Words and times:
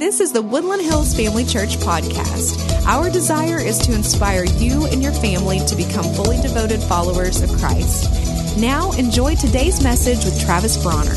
This 0.00 0.20
is 0.20 0.32
the 0.32 0.40
Woodland 0.40 0.80
Hills 0.80 1.14
Family 1.14 1.44
Church 1.44 1.76
podcast. 1.76 2.86
Our 2.86 3.10
desire 3.10 3.58
is 3.58 3.76
to 3.80 3.94
inspire 3.94 4.44
you 4.44 4.86
and 4.86 5.02
your 5.02 5.12
family 5.12 5.58
to 5.66 5.76
become 5.76 6.04
fully 6.14 6.40
devoted 6.40 6.80
followers 6.80 7.42
of 7.42 7.50
Christ. 7.60 8.58
Now, 8.58 8.92
enjoy 8.92 9.34
today's 9.34 9.82
message 9.82 10.24
with 10.24 10.42
Travis 10.42 10.82
Bronner. 10.82 11.14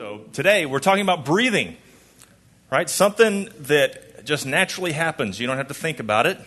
So, 0.00 0.24
today 0.32 0.64
we're 0.64 0.78
talking 0.78 1.02
about 1.02 1.26
breathing, 1.26 1.76
right? 2.70 2.88
Something 2.88 3.50
that 3.58 4.24
just 4.24 4.46
naturally 4.46 4.92
happens. 4.92 5.38
You 5.38 5.46
don't 5.46 5.58
have 5.58 5.68
to 5.68 5.74
think 5.74 6.00
about 6.00 6.26
it, 6.26 6.38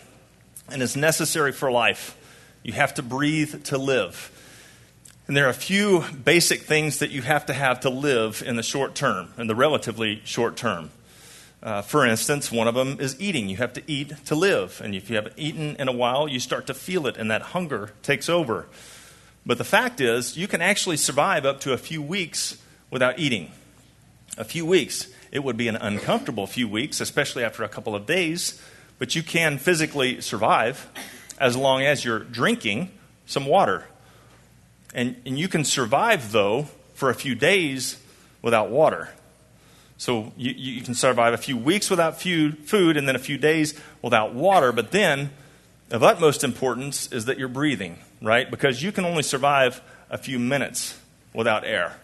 and 0.68 0.82
is 0.82 0.96
necessary 0.96 1.52
for 1.52 1.70
life. 1.70 2.16
You 2.64 2.72
have 2.72 2.94
to 2.94 3.02
breathe 3.04 3.62
to 3.66 3.78
live. 3.78 4.32
And 5.26 5.36
there 5.36 5.46
are 5.46 5.50
a 5.50 5.54
few 5.54 6.04
basic 6.24 6.62
things 6.62 7.00
that 7.00 7.10
you 7.10 7.22
have 7.22 7.46
to 7.46 7.52
have 7.52 7.80
to 7.80 7.90
live 7.90 8.44
in 8.46 8.54
the 8.54 8.62
short 8.62 8.94
term, 8.94 9.32
in 9.36 9.48
the 9.48 9.56
relatively 9.56 10.22
short 10.24 10.56
term. 10.56 10.90
Uh, 11.60 11.82
for 11.82 12.06
instance, 12.06 12.52
one 12.52 12.68
of 12.68 12.76
them 12.76 12.98
is 13.00 13.20
eating. 13.20 13.48
You 13.48 13.56
have 13.56 13.72
to 13.72 13.82
eat 13.88 14.12
to 14.26 14.36
live. 14.36 14.80
And 14.84 14.94
if 14.94 15.10
you 15.10 15.16
haven't 15.16 15.34
eaten 15.36 15.74
in 15.76 15.88
a 15.88 15.92
while, 15.92 16.28
you 16.28 16.38
start 16.38 16.68
to 16.68 16.74
feel 16.74 17.08
it, 17.08 17.16
and 17.16 17.28
that 17.32 17.42
hunger 17.42 17.90
takes 18.04 18.28
over. 18.28 18.66
But 19.44 19.58
the 19.58 19.64
fact 19.64 20.00
is, 20.00 20.36
you 20.36 20.46
can 20.46 20.62
actually 20.62 20.96
survive 20.96 21.44
up 21.44 21.58
to 21.60 21.72
a 21.72 21.78
few 21.78 22.00
weeks 22.00 22.58
without 22.90 23.18
eating. 23.18 23.50
A 24.38 24.44
few 24.44 24.64
weeks. 24.64 25.08
It 25.32 25.42
would 25.42 25.56
be 25.56 25.66
an 25.66 25.76
uncomfortable 25.76 26.46
few 26.46 26.68
weeks, 26.68 27.00
especially 27.00 27.42
after 27.42 27.64
a 27.64 27.68
couple 27.68 27.96
of 27.96 28.06
days, 28.06 28.62
but 29.00 29.16
you 29.16 29.24
can 29.24 29.58
physically 29.58 30.20
survive 30.20 30.88
as 31.38 31.56
long 31.56 31.82
as 31.82 32.04
you're 32.04 32.20
drinking 32.20 32.90
some 33.26 33.44
water. 33.44 33.86
And, 34.96 35.14
and 35.26 35.38
you 35.38 35.46
can 35.46 35.62
survive, 35.62 36.32
though, 36.32 36.68
for 36.94 37.10
a 37.10 37.14
few 37.14 37.34
days 37.34 38.00
without 38.40 38.70
water. 38.70 39.10
So 39.98 40.32
you, 40.38 40.52
you 40.52 40.80
can 40.80 40.94
survive 40.94 41.34
a 41.34 41.38
few 41.38 41.56
weeks 41.56 41.90
without 41.90 42.18
food 42.18 42.96
and 42.96 43.06
then 43.06 43.14
a 43.14 43.20
few 43.20 43.36
days 43.36 43.78
without 44.00 44.32
water. 44.32 44.72
But 44.72 44.92
then, 44.92 45.30
of 45.90 46.02
utmost 46.02 46.42
importance 46.42 47.12
is 47.12 47.26
that 47.26 47.38
you're 47.38 47.46
breathing, 47.46 47.98
right? 48.22 48.50
Because 48.50 48.82
you 48.82 48.90
can 48.90 49.04
only 49.04 49.22
survive 49.22 49.82
a 50.08 50.16
few 50.16 50.38
minutes 50.38 50.98
without 51.34 51.66
air. 51.66 51.98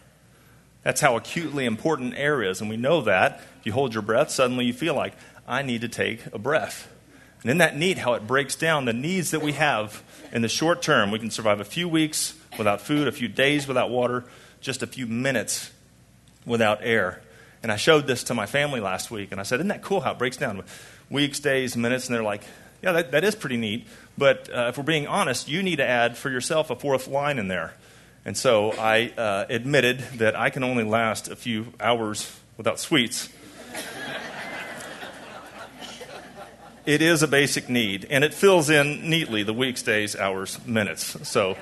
That's 0.83 1.01
how 1.01 1.17
acutely 1.17 1.65
important 1.65 2.13
air 2.15 2.43
is. 2.43 2.61
And 2.61 2.69
we 2.69 2.77
know 2.77 3.01
that. 3.03 3.41
If 3.61 3.67
you 3.67 3.73
hold 3.73 3.95
your 3.95 4.03
breath, 4.03 4.31
suddenly 4.31 4.67
you 4.67 4.75
feel 4.75 4.95
like, 4.95 5.15
I 5.49 5.63
need 5.63 5.81
to 5.81 5.89
take 5.89 6.27
a 6.27 6.39
breath. 6.39 6.93
And 7.41 7.51
isn't 7.51 7.59
that 7.59 7.77
neat 7.77 7.99
how 7.99 8.13
it 8.15 8.27
breaks 8.27 8.55
down 8.55 8.85
the 8.85 8.93
needs 8.93 9.31
that 9.31 9.41
we 9.41 9.53
have 9.53 10.03
in 10.31 10.43
the 10.43 10.49
short 10.49 10.83
term? 10.83 11.11
We 11.11 11.19
can 11.19 11.31
survive 11.31 11.59
a 11.59 11.65
few 11.65 11.89
weeks 11.89 12.35
without 12.59 12.81
food, 12.81 13.09
a 13.09 13.13
few 13.13 13.29
days 13.29 13.67
without 13.67 13.91
water, 13.91 14.25
just 14.61 14.83
a 14.83 14.87
few 14.87 15.07
minutes 15.07 15.71
without 16.47 16.81
air. 16.83 17.21
And 17.63 17.71
I 17.71 17.77
showed 17.77 18.07
this 18.07 18.25
to 18.25 18.35
my 18.35 18.47
family 18.47 18.81
last 18.81 19.11
week, 19.11 19.31
and 19.31 19.41
I 19.41 19.45
said, 19.45 19.61
Isn't 19.61 19.69
that 19.69 19.83
cool 19.83 20.01
how 20.01 20.13
it 20.13 20.19
breaks 20.19 20.37
down? 20.37 20.63
Weeks, 21.11 21.39
days, 21.41 21.77
minutes, 21.77 22.09
and 22.09 22.15
they're 22.15 22.23
like, 22.23 22.43
Yeah, 22.83 22.93
that, 22.93 23.13
that 23.13 23.25
is 23.25 23.35
pretty 23.35 23.57
neat. 23.57 23.87
But 24.19 24.49
uh, 24.53 24.67
if 24.69 24.77
we're 24.77 24.85
being 24.85 25.07
honest, 25.07 25.49
you 25.49 25.63
need 25.63 25.77
to 25.77 25.87
add 25.87 26.17
for 26.17 26.31
yourself 26.31 26.71
a 26.71 26.77
fourth 26.77 27.09
line 27.09 27.39
in 27.39 27.49
there. 27.49 27.75
And 28.25 28.37
so 28.37 28.73
I 28.73 29.13
uh, 29.17 29.47
admitted 29.49 30.01
that 30.17 30.37
I 30.37 30.51
can 30.51 30.63
only 30.63 30.85
last 30.85 31.29
a 31.29 31.37
few 31.37 31.73
hours 31.81 32.39
without 32.57 32.79
sweets. 32.79 33.29
it 36.85 37.03
is 37.03 37.23
a 37.23 37.29
basic 37.29 37.69
need, 37.69 38.07
and 38.11 38.23
it 38.23 38.35
fills 38.35 38.71
in 38.71 39.09
neatly 39.09 39.43
the 39.43 39.55
weeks, 39.55 39.83
days, 39.83 40.15
hours, 40.15 40.65
minutes. 40.67 41.29
So 41.29 41.57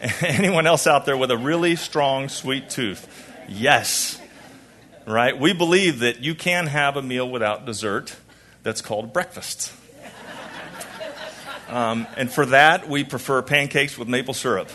Anyone 0.22 0.66
else 0.66 0.86
out 0.86 1.04
there 1.04 1.16
with 1.16 1.30
a 1.30 1.36
really 1.36 1.76
strong 1.76 2.30
sweet 2.30 2.70
tooth? 2.70 3.06
Yes. 3.48 4.20
Right? 5.06 5.38
We 5.38 5.52
believe 5.52 5.98
that 6.00 6.20
you 6.20 6.34
can 6.34 6.68
have 6.68 6.96
a 6.96 7.02
meal 7.02 7.28
without 7.28 7.66
dessert 7.66 8.16
that's 8.62 8.80
called 8.80 9.12
breakfast. 9.12 9.72
Um, 11.68 12.08
and 12.16 12.28
for 12.32 12.46
that, 12.46 12.88
we 12.88 13.04
prefer 13.04 13.42
pancakes 13.42 13.96
with 13.96 14.08
maple 14.08 14.34
syrup, 14.34 14.68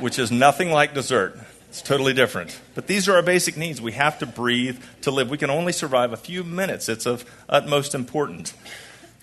which 0.00 0.18
is 0.18 0.32
nothing 0.32 0.70
like 0.70 0.94
dessert. 0.94 1.38
It's 1.68 1.82
totally 1.82 2.14
different. 2.14 2.58
But 2.74 2.86
these 2.86 3.10
are 3.10 3.16
our 3.16 3.22
basic 3.22 3.58
needs. 3.58 3.78
We 3.78 3.92
have 3.92 4.18
to 4.20 4.26
breathe 4.26 4.82
to 5.02 5.10
live. 5.10 5.28
We 5.28 5.36
can 5.36 5.50
only 5.50 5.72
survive 5.72 6.14
a 6.14 6.16
few 6.16 6.44
minutes. 6.44 6.88
It's 6.88 7.04
of 7.04 7.30
utmost 7.46 7.94
importance. 7.94 8.54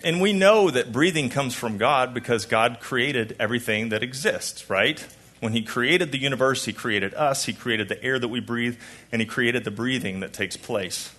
And 0.04 0.20
we 0.20 0.34
know 0.34 0.68
that 0.68 0.92
breathing 0.92 1.30
comes 1.30 1.54
from 1.54 1.78
God 1.78 2.12
because 2.12 2.44
God 2.44 2.78
created 2.78 3.34
everything 3.40 3.88
that 3.88 4.02
exists, 4.02 4.68
right? 4.68 5.04
When 5.40 5.54
He 5.54 5.62
created 5.62 6.12
the 6.12 6.18
universe, 6.18 6.66
He 6.66 6.74
created 6.74 7.14
us, 7.14 7.46
He 7.46 7.54
created 7.54 7.88
the 7.88 8.04
air 8.04 8.18
that 8.18 8.28
we 8.28 8.40
breathe, 8.40 8.76
and 9.10 9.22
He 9.22 9.26
created 9.26 9.64
the 9.64 9.70
breathing 9.70 10.20
that 10.20 10.34
takes 10.34 10.58
place. 10.58 11.10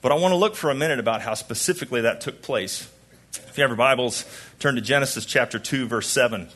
But 0.00 0.12
I 0.12 0.14
want 0.14 0.30
to 0.30 0.36
look 0.36 0.54
for 0.54 0.70
a 0.70 0.76
minute 0.76 1.00
about 1.00 1.22
how 1.22 1.34
specifically 1.34 2.02
that 2.02 2.20
took 2.20 2.40
place. 2.40 2.88
If 3.32 3.58
you 3.58 3.62
have 3.62 3.70
your 3.70 3.76
Bibles, 3.76 4.24
turn 4.60 4.76
to 4.76 4.80
Genesis 4.80 5.26
chapter 5.26 5.58
2, 5.58 5.88
verse 5.88 6.06
7. 6.06 6.48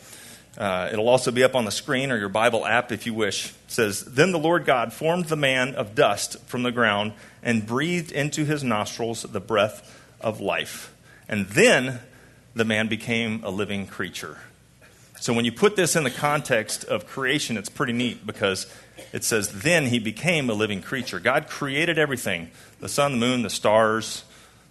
Uh, 0.56 0.90
it'll 0.92 1.08
also 1.08 1.32
be 1.32 1.42
up 1.42 1.56
on 1.56 1.64
the 1.64 1.72
screen 1.72 2.12
or 2.12 2.19
your 2.19 2.28
Bible 2.28 2.64
app 2.66 2.92
if 2.92 3.04
you 3.04 3.14
wish. 3.14 3.50
It 3.50 3.54
says, 3.66 4.04
Then 4.04 4.30
the 4.30 4.38
Lord 4.38 4.64
God 4.64 4.92
formed 4.92 5.25
the 5.25 5.36
man 5.36 5.75
of 5.75 5.96
dust 5.96 6.38
from 6.46 6.62
the 6.62 6.70
ground 6.70 7.14
and 7.42 7.66
breathed 7.66 8.12
into 8.12 8.44
his 8.44 8.62
nostrils 8.62 9.22
the 9.22 9.40
breath 9.40 10.04
of 10.20 10.40
life 10.40 10.94
and 11.28 11.47
then 11.49 12.00
the 12.55 12.65
man 12.65 12.89
became 12.89 13.43
a 13.44 13.50
living 13.50 13.87
creature. 13.87 14.39
So 15.21 15.33
when 15.33 15.44
you 15.44 15.53
put 15.53 15.75
this 15.77 15.97
in 15.97 16.05
the 16.05 16.11
context 16.11 16.84
of 16.84 17.06
creation, 17.06 17.56
it's 17.56 17.69
pretty 17.69 17.93
neat 17.93 18.25
because 18.27 18.72
it 19.12 19.25
says, 19.25 19.62
then 19.62 19.87
he 19.87 19.99
became 19.99 20.49
a 20.49 20.55
living 20.55 20.81
creature. 20.81 21.19
God 21.19 21.49
created 21.49 21.99
everything 21.99 22.50
the 22.81 22.88
sun, 22.88 23.12
the 23.12 23.19
moon, 23.19 23.43
the 23.43 23.50
stars, 23.50 24.25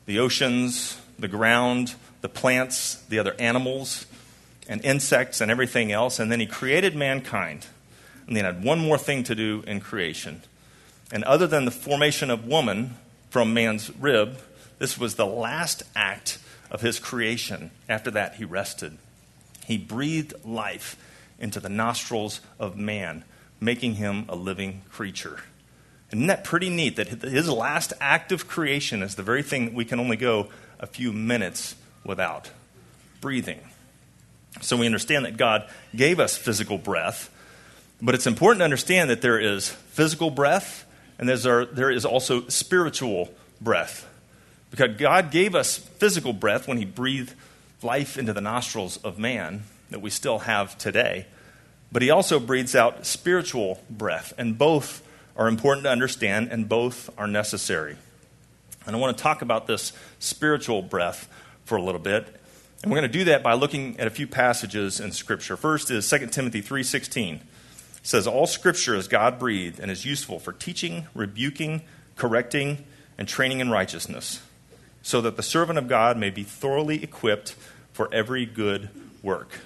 the 0.05 0.19
oceans, 0.19 0.99
the 1.19 1.27
ground, 1.27 1.95
the 2.21 2.29
plants, 2.29 2.95
the 3.09 3.19
other 3.19 3.35
animals, 3.39 4.05
and 4.69 4.83
insects, 4.85 5.41
and 5.41 5.51
everything 5.51 5.91
else. 5.91 6.19
And 6.19 6.31
then 6.31 6.39
he 6.39 6.45
created 6.45 6.95
mankind. 6.95 7.67
And 8.25 8.35
then 8.35 8.45
had 8.45 8.63
one 8.63 8.79
more 8.79 8.97
thing 8.97 9.23
to 9.23 9.35
do 9.35 9.63
in 9.67 9.79
creation. 9.79 10.41
And 11.11 11.23
other 11.23 11.47
than 11.47 11.65
the 11.65 11.71
formation 11.71 12.29
of 12.29 12.45
woman 12.45 12.95
from 13.29 13.53
man's 13.53 13.89
rib, 13.95 14.39
this 14.79 14.97
was 14.97 15.15
the 15.15 15.25
last 15.25 15.83
act 15.95 16.39
of 16.77 16.81
his 16.81 16.99
creation. 16.99 17.71
After 17.89 18.11
that, 18.11 18.35
he 18.35 18.45
rested. 18.45 18.99
He 19.65 19.79
breathed 19.79 20.45
life 20.45 20.95
into 21.39 21.59
the 21.59 21.69
nostrils 21.69 22.39
of 22.59 22.77
man, 22.77 23.23
making 23.59 23.95
him 23.95 24.25
a 24.29 24.35
living 24.35 24.83
creature. 24.91 25.39
Isn't 26.11 26.27
that 26.27 26.43
pretty 26.43 26.69
neat 26.69 26.97
that 26.97 27.07
his 27.07 27.49
last 27.49 27.93
act 27.99 28.31
of 28.31 28.47
creation 28.47 29.01
is 29.01 29.15
the 29.15 29.23
very 29.23 29.41
thing 29.41 29.65
that 29.65 29.73
we 29.73 29.85
can 29.85 29.99
only 29.99 30.17
go 30.17 30.49
a 30.79 30.85
few 30.85 31.11
minutes 31.11 31.73
without? 32.05 32.51
Breathing. 33.21 33.59
So 34.61 34.77
we 34.77 34.85
understand 34.85 35.25
that 35.25 35.35
God 35.35 35.67
gave 35.95 36.19
us 36.19 36.37
physical 36.37 36.77
breath, 36.77 37.31
but 38.03 38.13
it's 38.13 38.27
important 38.27 38.59
to 38.59 38.65
understand 38.65 39.09
that 39.09 39.23
there 39.23 39.39
is 39.39 39.69
physical 39.69 40.29
breath 40.29 40.85
and 41.17 41.27
there 41.27 41.89
is 41.89 42.05
also 42.05 42.47
spiritual 42.49 43.33
breath. 43.59 44.07
Because 44.77 44.95
God 44.97 45.31
gave 45.31 45.55
us 45.55 45.75
physical 45.75 46.33
breath 46.33 46.67
when 46.67 46.77
He 46.77 46.85
breathed 46.85 47.33
life 47.81 48.15
into 48.15 48.31
the 48.31 48.41
nostrils 48.41 48.97
of 48.97 49.17
man 49.17 49.63
that 49.89 50.01
we 50.01 50.11
still 50.11 50.39
have 50.39 50.77
today. 50.77 51.25
But 51.91 52.03
He 52.03 52.11
also 52.11 52.39
breathes 52.39 52.75
out 52.75 53.07
spiritual 53.07 53.81
breath, 53.89 54.33
and 54.37 54.55
both 54.55 55.01
are 55.35 55.47
important 55.47 55.85
to 55.85 55.89
understand, 55.89 56.49
and 56.51 56.69
both 56.69 57.09
are 57.17 57.25
necessary. 57.25 57.95
And 58.85 58.95
I 58.95 58.99
want 58.99 59.17
to 59.17 59.23
talk 59.23 59.41
about 59.41 59.65
this 59.65 59.93
spiritual 60.19 60.83
breath 60.83 61.27
for 61.65 61.75
a 61.75 61.81
little 61.81 61.99
bit. 61.99 62.27
And 62.83 62.91
we're 62.91 62.99
going 62.99 63.11
to 63.11 63.17
do 63.17 63.25
that 63.25 63.41
by 63.41 63.53
looking 63.53 63.99
at 63.99 64.05
a 64.05 64.11
few 64.11 64.27
passages 64.27 64.99
in 64.99 65.11
Scripture. 65.11 65.57
First 65.57 65.89
is 65.89 66.07
2 66.07 66.27
Timothy 66.27 66.61
3.16. 66.61 67.37
It 67.37 67.41
says, 68.03 68.27
All 68.27 68.45
Scripture 68.45 68.93
is 68.93 69.07
God-breathed 69.07 69.79
and 69.79 69.89
is 69.89 70.05
useful 70.05 70.37
for 70.39 70.51
teaching, 70.53 71.07
rebuking, 71.15 71.81
correcting, 72.15 72.85
and 73.17 73.27
training 73.27 73.59
in 73.59 73.71
righteousness 73.71 74.41
so 75.07 75.21
that 75.21 75.37
the 75.37 75.41
servant 75.41 75.79
of 75.79 75.87
God 75.87 76.17
may 76.17 76.29
be 76.29 76.43
thoroughly 76.43 77.01
equipped 77.01 77.55
for 77.93 78.13
every 78.13 78.45
good 78.45 78.89
work. 79.23 79.61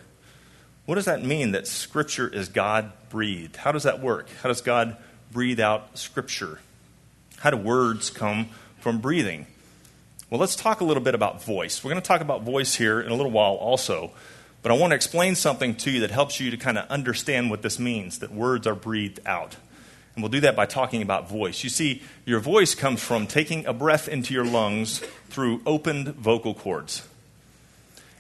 What 0.85 0.95
does 0.95 1.05
that 1.05 1.25
mean 1.25 1.53
that 1.53 1.65
Scripture 1.65 2.27
is 2.27 2.47
God 2.47 2.91
breathed? 3.09 3.55
How 3.55 3.71
does 3.71 3.81
that 3.81 3.99
work? 3.99 4.29
How 4.43 4.49
does 4.49 4.61
God 4.61 4.97
breathe 5.31 5.59
out 5.59 5.97
Scripture? 5.97 6.59
How 7.39 7.49
do 7.49 7.57
words 7.57 8.11
come 8.11 8.49
from 8.81 8.99
breathing? 8.99 9.47
Well, 10.29 10.39
let's 10.39 10.55
talk 10.55 10.79
a 10.79 10.85
little 10.85 11.01
bit 11.01 11.15
about 11.15 11.43
voice. 11.43 11.83
We're 11.83 11.89
going 11.89 12.03
to 12.03 12.07
talk 12.07 12.21
about 12.21 12.43
voice 12.43 12.75
here 12.75 13.01
in 13.01 13.11
a 13.11 13.15
little 13.15 13.31
while 13.31 13.55
also, 13.55 14.11
but 14.61 14.71
I 14.71 14.77
want 14.77 14.91
to 14.91 14.95
explain 14.95 15.33
something 15.33 15.73
to 15.77 15.89
you 15.89 16.01
that 16.01 16.11
helps 16.11 16.39
you 16.39 16.51
to 16.51 16.57
kind 16.57 16.77
of 16.77 16.87
understand 16.87 17.49
what 17.49 17.63
this 17.63 17.79
means 17.79 18.19
that 18.19 18.31
words 18.31 18.67
are 18.67 18.75
breathed 18.75 19.21
out. 19.25 19.55
And 20.15 20.23
we'll 20.23 20.31
do 20.31 20.41
that 20.41 20.55
by 20.55 20.65
talking 20.65 21.01
about 21.01 21.29
voice. 21.29 21.63
You 21.63 21.69
see, 21.69 22.01
your 22.25 22.39
voice 22.39 22.75
comes 22.75 23.01
from 23.01 23.27
taking 23.27 23.65
a 23.65 23.73
breath 23.73 24.07
into 24.07 24.33
your 24.33 24.45
lungs 24.45 24.99
through 25.29 25.61
opened 25.65 26.09
vocal 26.15 26.53
cords. 26.53 27.07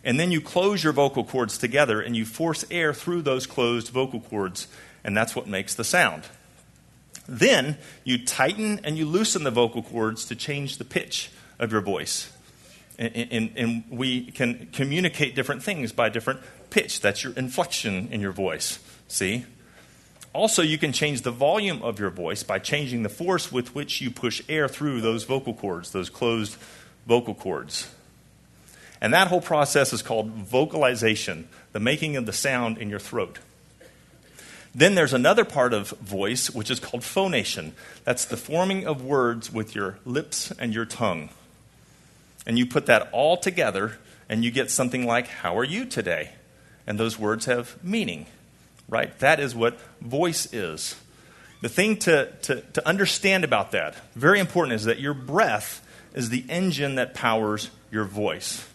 And 0.03 0.19
then 0.19 0.31
you 0.31 0.41
close 0.41 0.83
your 0.83 0.93
vocal 0.93 1.23
cords 1.23 1.57
together 1.57 2.01
and 2.01 2.15
you 2.15 2.25
force 2.25 2.65
air 2.71 2.93
through 2.93 3.21
those 3.21 3.45
closed 3.45 3.89
vocal 3.89 4.21
cords, 4.21 4.67
and 5.03 5.15
that's 5.15 5.35
what 5.35 5.47
makes 5.47 5.75
the 5.75 5.83
sound. 5.83 6.23
Then 7.27 7.77
you 8.03 8.25
tighten 8.25 8.79
and 8.83 8.97
you 8.97 9.05
loosen 9.05 9.43
the 9.43 9.51
vocal 9.51 9.83
cords 9.83 10.25
to 10.25 10.35
change 10.35 10.77
the 10.77 10.85
pitch 10.85 11.29
of 11.59 11.71
your 11.71 11.81
voice. 11.81 12.31
And, 12.97 13.15
and, 13.15 13.51
and, 13.55 13.83
we 13.89 14.31
can 14.31 14.67
communicate 14.73 15.33
different 15.33 15.63
things 15.63 15.91
by 15.91 16.09
different 16.09 16.41
pitch. 16.69 16.99
That's 16.99 17.23
your 17.23 17.33
inflection 17.33 18.09
in 18.11 18.21
your 18.21 18.31
voice. 18.31 18.79
See? 19.07 19.45
Also, 20.33 20.61
you 20.61 20.77
can 20.77 20.93
change 20.93 21.21
the 21.21 21.31
volume 21.31 21.81
of 21.83 21.99
your 21.99 22.09
voice 22.09 22.41
by 22.43 22.57
changing 22.57 23.03
the 23.03 23.09
force 23.09 23.51
with 23.51 23.75
which 23.75 23.99
you 23.99 24.09
push 24.09 24.41
air 24.47 24.67
through 24.67 25.01
those 25.01 25.25
vocal 25.25 25.53
cords, 25.53 25.91
those 25.91 26.09
closed 26.09 26.55
vocal 27.05 27.35
cords. 27.35 27.89
And 29.01 29.13
that 29.13 29.27
whole 29.27 29.41
process 29.41 29.91
is 29.91 30.01
called 30.01 30.29
vocalization, 30.29 31.49
the 31.73 31.79
making 31.79 32.15
of 32.15 32.25
the 32.25 32.33
sound 32.33 32.77
in 32.77 32.89
your 32.89 32.99
throat. 32.99 33.39
Then 34.73 34.95
there's 34.95 35.13
another 35.13 35.43
part 35.43 35.73
of 35.73 35.89
voice 35.89 36.49
which 36.49 36.71
is 36.71 36.79
called 36.79 37.03
phonation. 37.03 37.73
That's 38.05 38.23
the 38.23 38.37
forming 38.37 38.87
of 38.87 39.03
words 39.03 39.51
with 39.51 39.75
your 39.75 39.99
lips 40.05 40.51
and 40.51 40.73
your 40.73 40.85
tongue. 40.85 41.29
And 42.47 42.57
you 42.57 42.65
put 42.65 42.85
that 42.85 43.09
all 43.11 43.35
together 43.35 43.97
and 44.29 44.45
you 44.45 44.51
get 44.51 44.71
something 44.71 45.05
like, 45.05 45.27
How 45.27 45.57
are 45.57 45.63
you 45.63 45.85
today? 45.85 46.31
And 46.87 46.97
those 46.97 47.19
words 47.19 47.45
have 47.45 47.83
meaning, 47.83 48.27
right? 48.91 49.17
That 49.19 49.39
is 49.39 49.55
what 49.55 49.79
voice 50.01 50.53
is. 50.53 50.95
The 51.61 51.69
thing 51.69 51.97
to, 51.99 52.31
to, 52.43 52.61
to 52.61 52.87
understand 52.87 53.43
about 53.43 53.71
that, 53.71 53.95
very 54.13 54.39
important, 54.39 54.75
is 54.75 54.83
that 54.83 54.99
your 54.99 55.15
breath 55.15 55.87
is 56.13 56.29
the 56.29 56.43
engine 56.49 56.95
that 56.95 57.15
powers 57.15 57.71
your 57.89 58.03
voice. 58.03 58.67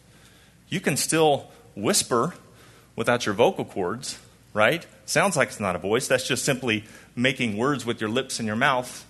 You 0.69 0.81
can 0.81 0.97
still 0.97 1.51
whisper 1.77 2.35
without 2.97 3.27
your 3.27 3.35
vocal 3.35 3.65
cords, 3.65 4.19
right? 4.55 4.87
Sounds 5.05 5.37
like 5.37 5.49
it's 5.49 5.61
not 5.61 5.77
a 5.77 5.79
voice. 5.79 6.09
That's 6.09 6.27
just 6.27 6.45
simply 6.45 6.85
making 7.15 7.57
words 7.57 7.85
with 7.85 8.01
your 8.01 8.11
lips 8.11 8.39
and 8.39 8.47
your 8.47 8.57
mouth 8.57 9.05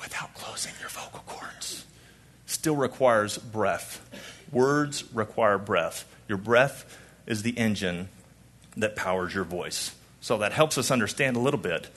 without 0.00 0.34
closing 0.34 0.72
your 0.80 0.88
vocal 0.88 1.22
cords. 1.26 1.84
Still 2.46 2.76
requires 2.76 3.38
breath. 3.38 4.04
Words 4.50 5.04
require 5.14 5.58
breath. 5.58 6.04
Your 6.26 6.38
breath 6.38 6.98
is 7.26 7.42
the 7.42 7.56
engine 7.56 8.08
that 8.76 8.96
powers 8.96 9.34
your 9.34 9.44
voice. 9.44 9.94
So 10.20 10.38
that 10.38 10.52
helps 10.52 10.78
us 10.78 10.90
understand 10.90 11.36
a 11.36 11.40
little 11.40 11.60
bit 11.60 11.88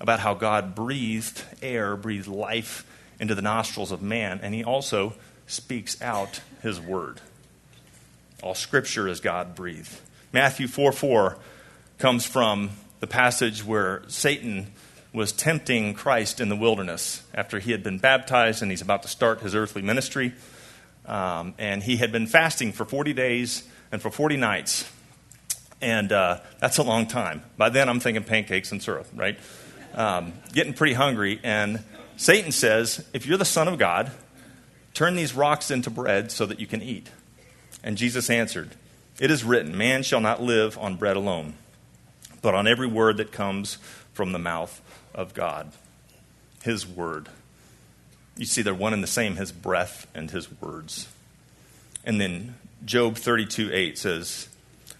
about 0.00 0.20
how 0.20 0.34
God 0.34 0.74
breathed 0.74 1.42
air, 1.62 1.96
breathed 1.96 2.28
life 2.28 2.84
into 3.20 3.34
the 3.34 3.42
nostrils 3.42 3.92
of 3.92 4.02
man, 4.02 4.40
and 4.42 4.54
he 4.54 4.64
also 4.64 5.14
speaks 5.46 6.00
out 6.02 6.40
his 6.62 6.80
word. 6.80 7.20
All 8.42 8.54
scripture 8.54 9.08
is 9.08 9.20
God 9.20 9.54
breathed. 9.54 9.96
Matthew 10.32 10.68
4 10.68 10.92
4 10.92 11.38
comes 11.98 12.24
from 12.24 12.70
the 13.00 13.06
passage 13.06 13.64
where 13.64 14.02
Satan 14.08 14.68
was 15.12 15.32
tempting 15.32 15.94
Christ 15.94 16.40
in 16.40 16.48
the 16.48 16.56
wilderness 16.56 17.22
after 17.34 17.58
he 17.58 17.72
had 17.72 17.82
been 17.82 17.98
baptized 17.98 18.62
and 18.62 18.70
he's 18.70 18.82
about 18.82 19.02
to 19.02 19.08
start 19.08 19.40
his 19.40 19.54
earthly 19.54 19.82
ministry. 19.82 20.34
Um, 21.06 21.54
and 21.58 21.82
he 21.82 21.96
had 21.96 22.12
been 22.12 22.26
fasting 22.26 22.72
for 22.72 22.84
40 22.84 23.14
days 23.14 23.66
and 23.90 24.02
for 24.02 24.10
40 24.10 24.36
nights. 24.36 24.88
And 25.80 26.10
uh, 26.12 26.40
that's 26.60 26.78
a 26.78 26.82
long 26.82 27.06
time. 27.06 27.42
By 27.56 27.68
then, 27.68 27.88
I'm 27.88 28.00
thinking 28.00 28.24
pancakes 28.24 28.72
and 28.72 28.82
syrup, 28.82 29.06
right? 29.14 29.38
Um, 29.94 30.32
getting 30.52 30.74
pretty 30.74 30.94
hungry. 30.94 31.40
And 31.42 31.84
Satan 32.16 32.52
says, 32.52 33.06
If 33.12 33.26
you're 33.26 33.38
the 33.38 33.44
Son 33.44 33.68
of 33.68 33.78
God, 33.78 34.10
turn 34.94 35.14
these 35.14 35.34
rocks 35.34 35.70
into 35.70 35.90
bread 35.90 36.32
so 36.32 36.46
that 36.46 36.58
you 36.60 36.66
can 36.66 36.82
eat. 36.82 37.10
And 37.84 37.96
Jesus 37.96 38.28
answered, 38.28 38.70
It 39.20 39.30
is 39.30 39.44
written, 39.44 39.76
Man 39.76 40.02
shall 40.02 40.20
not 40.20 40.42
live 40.42 40.76
on 40.78 40.96
bread 40.96 41.16
alone 41.16 41.54
but 42.42 42.54
on 42.54 42.66
every 42.66 42.86
word 42.86 43.16
that 43.18 43.32
comes 43.32 43.76
from 44.12 44.32
the 44.32 44.38
mouth 44.38 44.80
of 45.14 45.34
God. 45.34 45.72
His 46.62 46.86
word. 46.86 47.28
You 48.36 48.46
see, 48.46 48.62
they're 48.62 48.74
one 48.74 48.92
and 48.92 49.02
the 49.02 49.08
same 49.08 49.36
His 49.36 49.52
breath 49.52 50.06
and 50.14 50.30
His 50.30 50.50
words. 50.60 51.08
And 52.04 52.20
then 52.20 52.56
Job 52.84 53.16
32 53.16 53.70
8 53.72 53.98
says, 53.98 54.48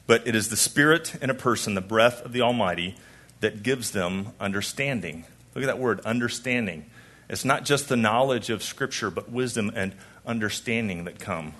But 0.08 0.26
it 0.26 0.34
is 0.34 0.49
the 0.49 0.56
Spirit 0.56 1.14
in 1.22 1.31
a 1.31 1.34
person, 1.34 1.75
the 1.75 1.81
breath 1.81 2.25
of 2.25 2.32
the 2.32 2.40
Almighty, 2.40 2.96
that 3.38 3.62
gives 3.62 3.93
them 3.93 4.32
understanding. 4.40 5.25
Look 5.55 5.62
at 5.62 5.69
that 5.69 5.78
word, 5.78 6.00
understanding. 6.00 6.87
It's 7.28 7.44
not 7.44 7.64
just 7.64 7.88
the 7.88 7.96
knowledge 7.96 8.50
of 8.50 8.62
Scripture, 8.62 9.10
but 9.10 9.31
wisdom 9.31 9.70
and 9.76 9.94
understanding 10.26 11.05
that 11.05 11.20
come 11.20 11.52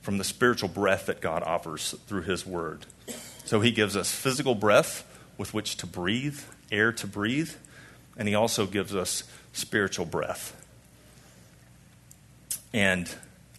from 0.00 0.16
the 0.16 0.24
spiritual 0.24 0.68
breath 0.68 1.06
that 1.06 1.20
God 1.20 1.42
offers 1.42 1.94
through 2.06 2.22
His 2.22 2.46
Word. 2.46 2.86
So 3.44 3.60
he 3.60 3.72
gives 3.72 3.96
us 3.96 4.14
physical 4.14 4.54
breath 4.54 5.04
with 5.36 5.52
which 5.52 5.76
to 5.78 5.86
breathe, 5.86 6.40
air 6.70 6.92
to 6.92 7.06
breathe, 7.06 7.50
and 8.16 8.28
he 8.28 8.34
also 8.34 8.64
gives 8.66 8.94
us 8.94 9.24
spiritual 9.52 10.06
breath. 10.06 10.56
And 12.72 13.12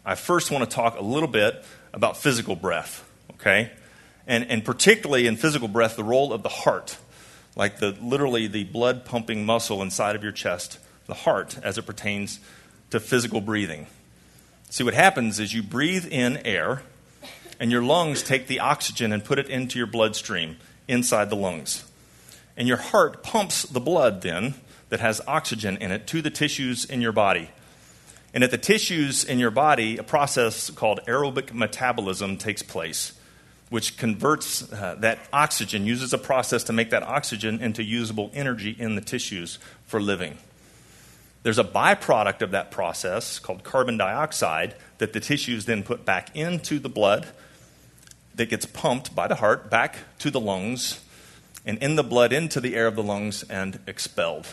I 0.05 0.15
first 0.15 0.49
want 0.49 0.67
to 0.67 0.73
talk 0.73 0.97
a 0.97 1.03
little 1.03 1.27
bit 1.27 1.63
about 1.93 2.17
physical 2.17 2.55
breath, 2.55 3.07
okay? 3.33 3.71
And, 4.25 4.49
and 4.49 4.63
particularly 4.63 5.27
in 5.27 5.35
physical 5.35 5.67
breath, 5.67 5.95
the 5.95 6.03
role 6.03 6.31
of 6.31 6.43
the 6.43 6.49
heart, 6.49 6.97
like 7.55 7.79
the 7.79 7.97
literally 8.01 8.47
the 8.47 8.63
blood 8.63 9.05
pumping 9.05 9.45
muscle 9.45 9.81
inside 9.81 10.15
of 10.15 10.23
your 10.23 10.31
chest, 10.31 10.79
the 11.07 11.13
heart, 11.13 11.57
as 11.61 11.77
it 11.77 11.85
pertains 11.85 12.39
to 12.89 12.99
physical 12.99 13.41
breathing. 13.41 13.87
See, 14.69 14.83
what 14.83 14.93
happens 14.93 15.39
is 15.39 15.53
you 15.53 15.61
breathe 15.61 16.05
in 16.05 16.37
air, 16.37 16.83
and 17.59 17.71
your 17.71 17.83
lungs 17.83 18.23
take 18.23 18.47
the 18.47 18.59
oxygen 18.59 19.11
and 19.11 19.23
put 19.23 19.39
it 19.39 19.49
into 19.49 19.77
your 19.77 19.87
bloodstream 19.87 20.57
inside 20.87 21.29
the 21.29 21.35
lungs. 21.35 21.85
And 22.57 22.67
your 22.67 22.77
heart 22.77 23.23
pumps 23.23 23.63
the 23.63 23.79
blood 23.79 24.21
then 24.21 24.55
that 24.89 24.99
has 24.99 25.21
oxygen 25.27 25.77
in 25.77 25.91
it 25.91 26.07
to 26.07 26.21
the 26.21 26.29
tissues 26.29 26.85
in 26.85 27.01
your 27.01 27.11
body. 27.11 27.49
And 28.33 28.43
at 28.43 28.51
the 28.51 28.57
tissues 28.57 29.23
in 29.23 29.37
your 29.39 29.51
body, 29.51 29.97
a 29.97 30.03
process 30.03 30.69
called 30.69 31.01
aerobic 31.07 31.53
metabolism 31.53 32.37
takes 32.37 32.63
place, 32.63 33.13
which 33.73 33.97
converts 33.97 34.71
uh, 34.71 34.95
that 34.99 35.17
oxygen, 35.33 35.87
uses 35.87 36.13
a 36.13 36.17
process 36.19 36.63
to 36.63 36.71
make 36.71 36.91
that 36.91 37.01
oxygen 37.01 37.59
into 37.59 37.81
usable 37.81 38.29
energy 38.31 38.75
in 38.77 38.93
the 38.93 39.01
tissues 39.01 39.57
for 39.87 39.99
living. 39.99 40.37
There's 41.41 41.57
a 41.57 41.63
byproduct 41.63 42.43
of 42.43 42.51
that 42.51 42.69
process 42.69 43.39
called 43.39 43.63
carbon 43.63 43.97
dioxide 43.97 44.75
that 44.99 45.13
the 45.13 45.19
tissues 45.19 45.65
then 45.65 45.81
put 45.81 46.05
back 46.05 46.35
into 46.35 46.77
the 46.77 46.87
blood 46.87 47.29
that 48.35 48.47
gets 48.47 48.67
pumped 48.67 49.15
by 49.15 49.27
the 49.27 49.33
heart 49.33 49.71
back 49.71 49.97
to 50.19 50.29
the 50.29 50.39
lungs 50.39 51.03
and 51.65 51.81
in 51.81 51.95
the 51.95 52.03
blood 52.03 52.31
into 52.31 52.61
the 52.61 52.75
air 52.75 52.85
of 52.85 52.95
the 52.95 53.01
lungs 53.01 53.41
and 53.41 53.79
expelled. 53.87 54.45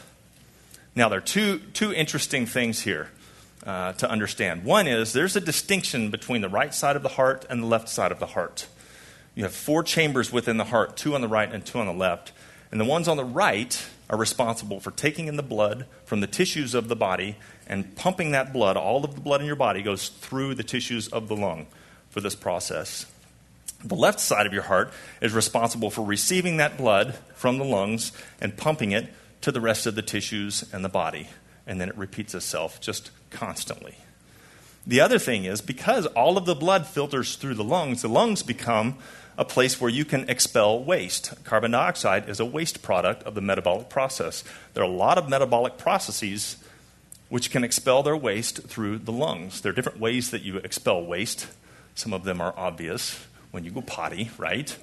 Now, 0.96 1.10
there 1.10 1.18
are 1.18 1.20
two, 1.20 1.58
two 1.74 1.92
interesting 1.92 2.46
things 2.46 2.80
here 2.80 3.10
uh, 3.66 3.92
to 3.92 4.10
understand. 4.10 4.64
One 4.64 4.86
is 4.86 5.12
there's 5.12 5.36
a 5.36 5.42
distinction 5.42 6.08
between 6.08 6.40
the 6.40 6.48
right 6.48 6.74
side 6.74 6.96
of 6.96 7.02
the 7.02 7.10
heart 7.10 7.44
and 7.50 7.62
the 7.62 7.66
left 7.66 7.90
side 7.90 8.12
of 8.12 8.18
the 8.18 8.28
heart. 8.28 8.66
You 9.34 9.44
have 9.44 9.54
four 9.54 9.82
chambers 9.82 10.32
within 10.32 10.56
the 10.56 10.64
heart, 10.64 10.96
two 10.96 11.14
on 11.14 11.20
the 11.20 11.28
right 11.28 11.50
and 11.50 11.64
two 11.64 11.78
on 11.78 11.86
the 11.86 11.92
left. 11.92 12.32
And 12.70 12.80
the 12.80 12.84
ones 12.84 13.08
on 13.08 13.16
the 13.16 13.24
right 13.24 13.86
are 14.08 14.18
responsible 14.18 14.80
for 14.80 14.90
taking 14.90 15.28
in 15.28 15.36
the 15.36 15.42
blood 15.42 15.86
from 16.04 16.20
the 16.20 16.26
tissues 16.26 16.74
of 16.74 16.88
the 16.88 16.96
body 16.96 17.36
and 17.66 17.94
pumping 17.96 18.32
that 18.32 18.52
blood. 18.52 18.76
All 18.76 19.04
of 19.04 19.14
the 19.14 19.20
blood 19.20 19.40
in 19.40 19.46
your 19.46 19.56
body 19.56 19.82
goes 19.82 20.08
through 20.08 20.54
the 20.54 20.64
tissues 20.64 21.08
of 21.08 21.28
the 21.28 21.36
lung 21.36 21.66
for 22.10 22.20
this 22.20 22.34
process. 22.34 23.06
The 23.84 23.94
left 23.94 24.20
side 24.20 24.46
of 24.46 24.52
your 24.52 24.64
heart 24.64 24.92
is 25.20 25.32
responsible 25.32 25.90
for 25.90 26.04
receiving 26.04 26.58
that 26.58 26.76
blood 26.76 27.14
from 27.34 27.58
the 27.58 27.64
lungs 27.64 28.12
and 28.40 28.56
pumping 28.56 28.92
it 28.92 29.08
to 29.42 29.52
the 29.52 29.60
rest 29.60 29.86
of 29.86 29.94
the 29.94 30.02
tissues 30.02 30.64
and 30.72 30.84
the 30.84 30.88
body. 30.88 31.28
And 31.66 31.80
then 31.80 31.88
it 31.88 31.96
repeats 31.96 32.34
itself 32.34 32.80
just 32.80 33.10
constantly. 33.30 33.96
The 34.86 35.00
other 35.00 35.18
thing 35.18 35.44
is 35.44 35.60
because 35.60 36.06
all 36.06 36.38
of 36.38 36.46
the 36.46 36.54
blood 36.54 36.86
filters 36.86 37.36
through 37.36 37.54
the 37.54 37.64
lungs, 37.64 38.02
the 38.02 38.08
lungs 38.08 38.42
become 38.42 38.96
a 39.36 39.44
place 39.44 39.80
where 39.80 39.90
you 39.90 40.04
can 40.04 40.28
expel 40.28 40.82
waste. 40.82 41.32
Carbon 41.44 41.70
dioxide 41.70 42.28
is 42.28 42.40
a 42.40 42.44
waste 42.44 42.82
product 42.82 43.22
of 43.22 43.34
the 43.34 43.40
metabolic 43.40 43.88
process. 43.88 44.44
There 44.74 44.82
are 44.82 44.90
a 44.90 44.92
lot 44.92 45.18
of 45.18 45.28
metabolic 45.28 45.78
processes 45.78 46.56
which 47.28 47.50
can 47.50 47.64
expel 47.64 48.02
their 48.02 48.16
waste 48.16 48.64
through 48.64 48.98
the 48.98 49.12
lungs. 49.12 49.60
There 49.60 49.70
are 49.70 49.74
different 49.74 50.00
ways 50.00 50.30
that 50.30 50.42
you 50.42 50.56
expel 50.58 51.04
waste. 51.04 51.46
Some 51.94 52.12
of 52.12 52.24
them 52.24 52.40
are 52.40 52.52
obvious 52.56 53.24
when 53.50 53.64
you 53.64 53.70
go 53.70 53.82
potty, 53.82 54.30
right? 54.36 54.76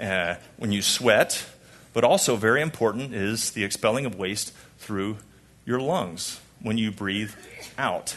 Uh, 0.00 0.36
when 0.56 0.72
you 0.72 0.82
sweat. 0.82 1.46
But 1.94 2.04
also, 2.04 2.36
very 2.36 2.60
important 2.60 3.14
is 3.14 3.52
the 3.52 3.64
expelling 3.64 4.04
of 4.04 4.14
waste 4.14 4.52
through 4.78 5.16
your 5.64 5.80
lungs 5.80 6.40
when 6.60 6.76
you 6.76 6.92
breathe 6.92 7.32
out. 7.78 8.16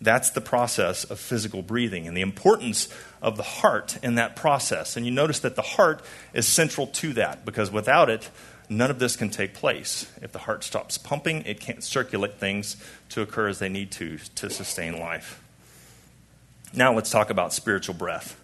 That's 0.00 0.30
the 0.30 0.40
process 0.40 1.04
of 1.04 1.18
physical 1.18 1.62
breathing 1.62 2.06
and 2.06 2.16
the 2.16 2.20
importance 2.20 2.88
of 3.20 3.36
the 3.36 3.42
heart 3.42 3.98
in 4.02 4.14
that 4.14 4.36
process. 4.36 4.96
And 4.96 5.04
you 5.04 5.10
notice 5.10 5.40
that 5.40 5.56
the 5.56 5.62
heart 5.62 6.02
is 6.32 6.46
central 6.46 6.86
to 6.86 7.12
that 7.14 7.44
because 7.44 7.72
without 7.72 8.08
it, 8.08 8.30
none 8.68 8.90
of 8.90 9.00
this 9.00 9.16
can 9.16 9.28
take 9.28 9.54
place. 9.54 10.06
If 10.22 10.30
the 10.30 10.38
heart 10.40 10.62
stops 10.62 10.98
pumping, 10.98 11.42
it 11.46 11.58
can't 11.58 11.82
circulate 11.82 12.38
things 12.38 12.76
to 13.08 13.22
occur 13.22 13.48
as 13.48 13.58
they 13.58 13.68
need 13.68 13.90
to 13.92 14.18
to 14.36 14.50
sustain 14.50 15.00
life. 15.00 15.42
Now 16.72 16.94
let's 16.94 17.10
talk 17.10 17.30
about 17.30 17.52
spiritual 17.52 17.94
breath. 17.94 18.36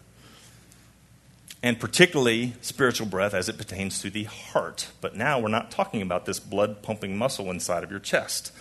and 1.65 1.81
particularly 1.81 2.53
spiritual 2.61 3.07
breath 3.07 3.33
as 3.33 3.49
it 3.49 3.57
pertains 3.57 3.99
to 4.03 4.11
the 4.11 4.25
heart. 4.25 4.89
But 5.01 5.17
now 5.17 5.41
we're 5.41 5.49
not 5.49 5.71
talking 5.71 6.03
about 6.03 6.27
this 6.27 6.39
blood 6.39 6.83
pumping 6.83 7.17
muscle 7.17 7.51
inside 7.51 7.83
of 7.83 7.91
your 7.91 8.01
chest. 8.01 8.53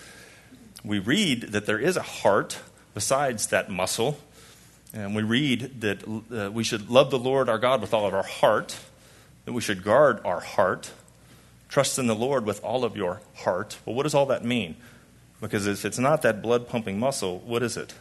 We 0.85 0.99
read 0.99 1.51
that 1.51 1.65
there 1.65 1.79
is 1.79 1.97
a 1.97 2.01
heart 2.01 2.59
besides 2.93 3.47
that 3.47 3.69
muscle, 3.69 4.17
and 4.93 5.15
we 5.15 5.23
read 5.23 5.81
that 5.81 6.03
uh, 6.31 6.51
we 6.51 6.63
should 6.63 6.89
love 6.89 7.09
the 7.09 7.19
Lord 7.19 7.49
our 7.49 7.57
God 7.57 7.81
with 7.81 7.93
all 7.93 8.05
of 8.05 8.13
our 8.13 8.23
heart, 8.23 8.77
that 9.45 9.53
we 9.53 9.61
should 9.61 9.83
guard 9.83 10.19
our 10.23 10.39
heart, 10.39 10.91
trust 11.67 11.97
in 11.97 12.07
the 12.07 12.15
Lord 12.15 12.45
with 12.45 12.63
all 12.63 12.85
of 12.85 12.95
your 12.95 13.21
heart. 13.37 13.77
Well, 13.85 13.95
what 13.95 14.03
does 14.03 14.13
all 14.13 14.27
that 14.27 14.45
mean? 14.45 14.75
Because 15.41 15.67
if 15.67 15.83
it's 15.83 15.99
not 15.99 16.21
that 16.21 16.41
blood 16.41 16.67
pumping 16.67 16.99
muscle, 16.99 17.39
what 17.39 17.63
is 17.63 17.75
it? 17.75 17.93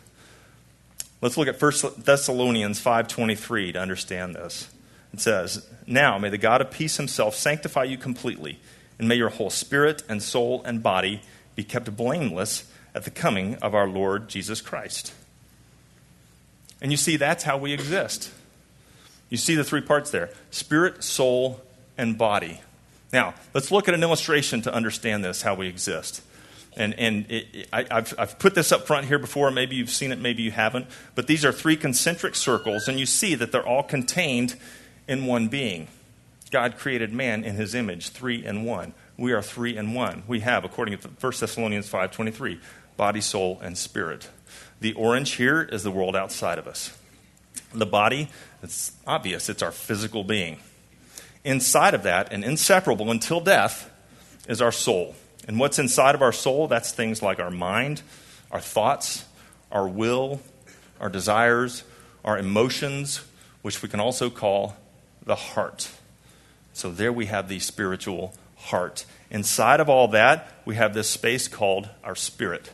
Let's 1.20 1.36
look 1.36 1.48
at 1.48 1.60
1 1.60 2.02
Thessalonians 2.04 2.80
5:23 2.80 3.72
to 3.72 3.80
understand 3.80 4.34
this. 4.34 4.68
It 5.12 5.20
says, 5.20 5.66
Now 5.86 6.18
may 6.18 6.30
the 6.30 6.38
God 6.38 6.60
of 6.60 6.70
peace 6.70 6.96
himself 6.96 7.34
sanctify 7.34 7.84
you 7.84 7.96
completely, 7.96 8.58
and 8.98 9.08
may 9.08 9.16
your 9.16 9.28
whole 9.28 9.50
spirit 9.50 10.02
and 10.08 10.22
soul 10.22 10.62
and 10.64 10.82
body 10.82 11.22
be 11.54 11.64
kept 11.64 11.94
blameless 11.96 12.64
at 12.94 13.04
the 13.04 13.10
coming 13.10 13.56
of 13.56 13.74
our 13.74 13.86
Lord 13.86 14.28
Jesus 14.28 14.60
Christ. 14.60 15.12
And 16.80 16.90
you 16.90 16.96
see, 16.96 17.16
that's 17.16 17.44
how 17.44 17.56
we 17.56 17.72
exist. 17.72 18.30
You 19.30 19.36
see 19.38 19.54
the 19.54 19.64
three 19.64 19.80
parts 19.80 20.10
there 20.10 20.30
spirit, 20.50 21.02
soul, 21.02 21.60
and 21.96 22.18
body. 22.18 22.60
Now, 23.12 23.34
let's 23.54 23.70
look 23.70 23.88
at 23.88 23.94
an 23.94 24.02
illustration 24.02 24.62
to 24.62 24.74
understand 24.74 25.24
this, 25.24 25.42
how 25.42 25.54
we 25.54 25.68
exist. 25.68 26.22
And, 26.74 26.94
and 26.98 27.30
it, 27.30 27.46
it, 27.52 27.68
I, 27.72 27.86
have 27.90 28.14
I've 28.18 28.38
put 28.38 28.54
this 28.54 28.72
up 28.72 28.86
front 28.86 29.06
here 29.06 29.18
before. 29.18 29.50
Maybe 29.50 29.76
you've 29.76 29.90
seen 29.90 30.10
it, 30.10 30.18
maybe 30.18 30.42
you 30.42 30.50
haven't. 30.50 30.86
But 31.14 31.26
these 31.26 31.44
are 31.44 31.52
three 31.52 31.76
concentric 31.76 32.34
circles, 32.34 32.88
and 32.88 32.98
you 32.98 33.06
see 33.06 33.34
that 33.34 33.52
they're 33.52 33.66
all 33.66 33.82
contained 33.82 34.56
in 35.06 35.26
one 35.26 35.48
being. 35.48 35.88
God 36.50 36.76
created 36.78 37.12
man 37.12 37.44
in 37.44 37.56
his 37.56 37.74
image, 37.74 38.10
three 38.10 38.44
in 38.44 38.64
one. 38.64 38.94
We 39.16 39.32
are 39.32 39.42
three 39.42 39.76
in 39.76 39.94
one. 39.94 40.22
We 40.26 40.40
have, 40.40 40.64
according 40.64 40.98
to 40.98 41.08
1 41.08 41.32
Thessalonians 41.38 41.90
5.23, 41.90 42.60
body, 43.02 43.20
soul, 43.20 43.58
and 43.60 43.76
spirit. 43.76 44.28
The 44.80 44.92
orange 44.92 45.32
here 45.32 45.60
is 45.60 45.82
the 45.82 45.90
world 45.90 46.14
outside 46.14 46.56
of 46.56 46.68
us. 46.68 46.96
The 47.74 47.84
body, 47.84 48.28
it's 48.62 48.92
obvious, 49.04 49.48
it's 49.48 49.60
our 49.60 49.72
physical 49.72 50.22
being. 50.22 50.60
Inside 51.42 51.94
of 51.94 52.04
that, 52.04 52.32
and 52.32 52.44
inseparable 52.44 53.10
until 53.10 53.40
death, 53.40 53.90
is 54.46 54.62
our 54.62 54.70
soul. 54.70 55.16
And 55.48 55.58
what's 55.58 55.80
inside 55.80 56.14
of 56.14 56.22
our 56.22 56.30
soul? 56.30 56.68
That's 56.68 56.92
things 56.92 57.22
like 57.22 57.40
our 57.40 57.50
mind, 57.50 58.02
our 58.52 58.60
thoughts, 58.60 59.24
our 59.72 59.88
will, 59.88 60.40
our 61.00 61.08
desires, 61.08 61.82
our 62.24 62.38
emotions, 62.38 63.20
which 63.62 63.82
we 63.82 63.88
can 63.88 63.98
also 63.98 64.30
call 64.30 64.76
the 65.26 65.34
heart. 65.34 65.90
So 66.72 66.92
there 66.92 67.12
we 67.12 67.26
have 67.26 67.48
the 67.48 67.58
spiritual 67.58 68.32
heart. 68.56 69.06
Inside 69.28 69.80
of 69.80 69.88
all 69.88 70.06
that, 70.06 70.52
we 70.64 70.76
have 70.76 70.94
this 70.94 71.10
space 71.10 71.48
called 71.48 71.88
our 72.04 72.14
spirit. 72.14 72.70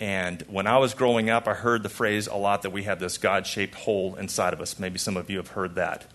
And 0.00 0.42
when 0.48 0.66
I 0.66 0.78
was 0.78 0.94
growing 0.94 1.30
up, 1.30 1.46
I 1.46 1.54
heard 1.54 1.82
the 1.82 1.88
phrase 1.88 2.26
a 2.26 2.34
lot 2.34 2.62
that 2.62 2.70
we 2.70 2.82
have 2.84 2.98
this 2.98 3.18
God 3.18 3.46
shaped 3.46 3.74
hole 3.74 4.16
inside 4.16 4.52
of 4.52 4.60
us. 4.60 4.78
Maybe 4.78 4.98
some 4.98 5.16
of 5.16 5.30
you 5.30 5.36
have 5.36 5.48
heard 5.48 5.76
that. 5.76 6.06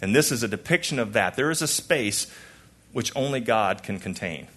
And 0.00 0.14
this 0.14 0.32
is 0.32 0.42
a 0.42 0.48
depiction 0.48 0.98
of 0.98 1.12
that. 1.12 1.36
There 1.36 1.50
is 1.50 1.60
a 1.60 1.66
space 1.66 2.32
which 2.92 3.14
only 3.14 3.40
God 3.40 3.82
can 3.82 3.98
contain. 3.98 4.48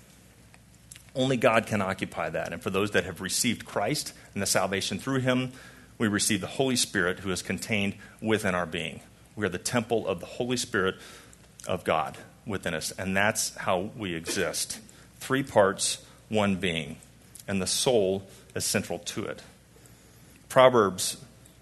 Only 1.13 1.35
God 1.35 1.65
can 1.65 1.81
occupy 1.81 2.29
that. 2.29 2.53
And 2.53 2.61
for 2.61 2.69
those 2.69 2.91
that 2.91 3.03
have 3.03 3.19
received 3.19 3.65
Christ 3.65 4.13
and 4.33 4.41
the 4.41 4.47
salvation 4.47 4.97
through 4.99 5.19
him, 5.19 5.51
we 5.97 6.07
receive 6.07 6.41
the 6.41 6.47
Holy 6.47 6.77
Spirit 6.77 7.19
who 7.19 7.31
is 7.31 7.41
contained 7.41 7.95
within 8.21 8.55
our 8.55 8.65
being. 8.65 9.01
We 9.35 9.45
are 9.45 9.49
the 9.49 9.57
temple 9.57 10.07
of 10.07 10.19
the 10.19 10.25
Holy 10.25 10.57
Spirit 10.57 10.95
of 11.67 11.83
God 11.83 12.17
within 12.45 12.73
us, 12.73 12.91
and 12.91 13.15
that's 13.15 13.55
how 13.55 13.91
we 13.95 14.15
exist. 14.15 14.79
Three 15.19 15.43
parts, 15.43 16.03
one 16.29 16.55
being, 16.55 16.97
and 17.47 17.61
the 17.61 17.67
soul 17.67 18.27
is 18.55 18.65
central 18.65 19.00
to 19.00 19.25
it. 19.25 19.41
Proverbs 20.50 21.17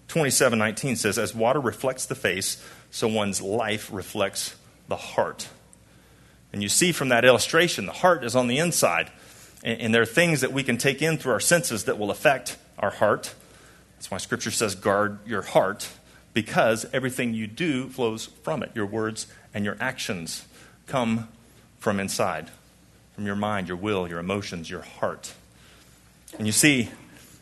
27:19 0.08 0.96
says, 0.96 1.18
"As 1.18 1.34
water 1.34 1.60
reflects 1.60 2.06
the 2.06 2.14
face, 2.14 2.56
so 2.90 3.06
one's 3.06 3.40
life 3.40 3.88
reflects 3.92 4.54
the 4.88 4.96
heart." 4.96 5.48
And 6.52 6.62
you 6.62 6.68
see 6.68 6.90
from 6.90 7.10
that 7.10 7.24
illustration, 7.24 7.86
the 7.86 7.92
heart 7.92 8.24
is 8.24 8.34
on 8.34 8.48
the 8.48 8.58
inside, 8.58 9.10
and, 9.62 9.80
and 9.80 9.94
there 9.94 10.02
are 10.02 10.06
things 10.06 10.40
that 10.40 10.52
we 10.52 10.64
can 10.64 10.78
take 10.78 11.00
in 11.00 11.16
through 11.16 11.32
our 11.32 11.40
senses 11.40 11.84
that 11.84 11.98
will 11.98 12.10
affect 12.10 12.56
our 12.78 12.90
heart. 12.90 13.34
That's 13.96 14.10
why 14.10 14.18
Scripture 14.18 14.50
says, 14.50 14.74
"Guard 14.74 15.18
your 15.26 15.42
heart." 15.42 15.88
because 16.32 16.86
everything 16.92 17.34
you 17.34 17.46
do 17.46 17.88
flows 17.88 18.26
from 18.42 18.62
it. 18.62 18.70
Your 18.74 18.86
words 18.86 19.26
and 19.52 19.64
your 19.64 19.76
actions 19.80 20.44
come 20.86 21.28
from 21.78 21.98
inside, 21.98 22.50
from 23.14 23.26
your 23.26 23.36
mind, 23.36 23.68
your 23.68 23.76
will, 23.76 24.08
your 24.08 24.18
emotions, 24.18 24.70
your 24.70 24.82
heart. 24.82 25.34
And 26.38 26.46
you 26.46 26.52
see, 26.52 26.90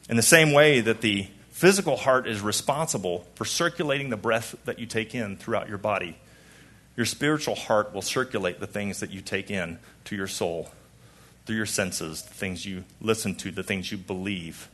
in 0.08 0.16
the 0.16 0.22
same 0.22 0.52
way 0.52 0.80
that 0.80 1.00
the 1.00 1.28
physical 1.50 1.96
heart 1.96 2.26
is 2.26 2.40
responsible 2.40 3.26
for 3.34 3.44
circulating 3.44 4.10
the 4.10 4.16
breath 4.16 4.54
that 4.64 4.78
you 4.78 4.86
take 4.86 5.14
in 5.14 5.36
throughout 5.36 5.68
your 5.68 5.78
body, 5.78 6.18
your 6.96 7.06
spiritual 7.06 7.54
heart 7.54 7.92
will 7.92 8.02
circulate 8.02 8.60
the 8.60 8.66
things 8.66 9.00
that 9.00 9.10
you 9.10 9.20
take 9.20 9.50
in 9.50 9.78
to 10.04 10.16
your 10.16 10.26
soul 10.26 10.70
through 11.46 11.56
your 11.56 11.66
senses, 11.66 12.22
the 12.22 12.34
things 12.34 12.66
you 12.66 12.84
listen 13.00 13.34
to, 13.34 13.50
the 13.50 13.62
things 13.62 13.90
you 13.90 13.96
believe. 13.96 14.68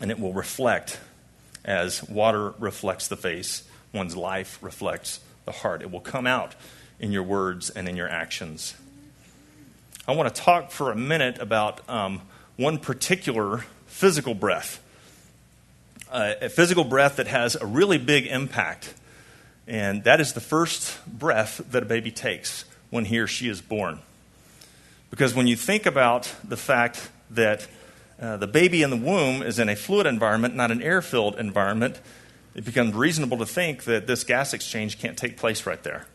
And 0.00 0.10
it 0.10 0.20
will 0.20 0.32
reflect 0.32 1.00
as 1.64 2.02
water 2.08 2.54
reflects 2.58 3.08
the 3.08 3.16
face, 3.16 3.64
one's 3.92 4.16
life 4.16 4.58
reflects 4.60 5.20
the 5.44 5.52
heart. 5.52 5.82
It 5.82 5.90
will 5.90 6.00
come 6.00 6.26
out 6.26 6.54
in 7.00 7.12
your 7.12 7.22
words 7.22 7.70
and 7.70 7.88
in 7.88 7.96
your 7.96 8.08
actions. 8.08 8.74
I 10.06 10.12
want 10.12 10.34
to 10.34 10.40
talk 10.40 10.70
for 10.70 10.90
a 10.90 10.96
minute 10.96 11.38
about 11.38 11.88
um, 11.88 12.20
one 12.56 12.78
particular 12.78 13.64
physical 13.86 14.34
breath, 14.34 14.82
uh, 16.10 16.34
a 16.40 16.48
physical 16.48 16.84
breath 16.84 17.16
that 17.16 17.26
has 17.26 17.56
a 17.56 17.66
really 17.66 17.98
big 17.98 18.26
impact, 18.26 18.94
and 19.66 20.04
that 20.04 20.20
is 20.20 20.32
the 20.32 20.40
first 20.40 20.98
breath 21.06 21.60
that 21.70 21.82
a 21.82 21.86
baby 21.86 22.10
takes 22.10 22.64
when 22.90 23.06
he 23.06 23.18
or 23.18 23.26
she 23.26 23.48
is 23.48 23.60
born. 23.60 23.98
Because 25.10 25.34
when 25.34 25.46
you 25.46 25.56
think 25.56 25.86
about 25.86 26.32
the 26.44 26.56
fact 26.56 27.10
that 27.30 27.66
uh, 28.20 28.36
the 28.36 28.46
baby 28.46 28.82
in 28.82 28.90
the 28.90 28.96
womb 28.96 29.42
is 29.42 29.58
in 29.58 29.68
a 29.68 29.76
fluid 29.76 30.06
environment, 30.06 30.54
not 30.54 30.70
an 30.70 30.82
air 30.82 31.02
filled 31.02 31.36
environment, 31.36 32.00
it 32.54 32.64
becomes 32.64 32.94
reasonable 32.94 33.38
to 33.38 33.46
think 33.46 33.84
that 33.84 34.06
this 34.06 34.22
gas 34.22 34.54
exchange 34.54 35.00
can't 35.00 35.18
take 35.18 35.36
place 35.36 35.66
right 35.66 35.82
there, 35.82 36.06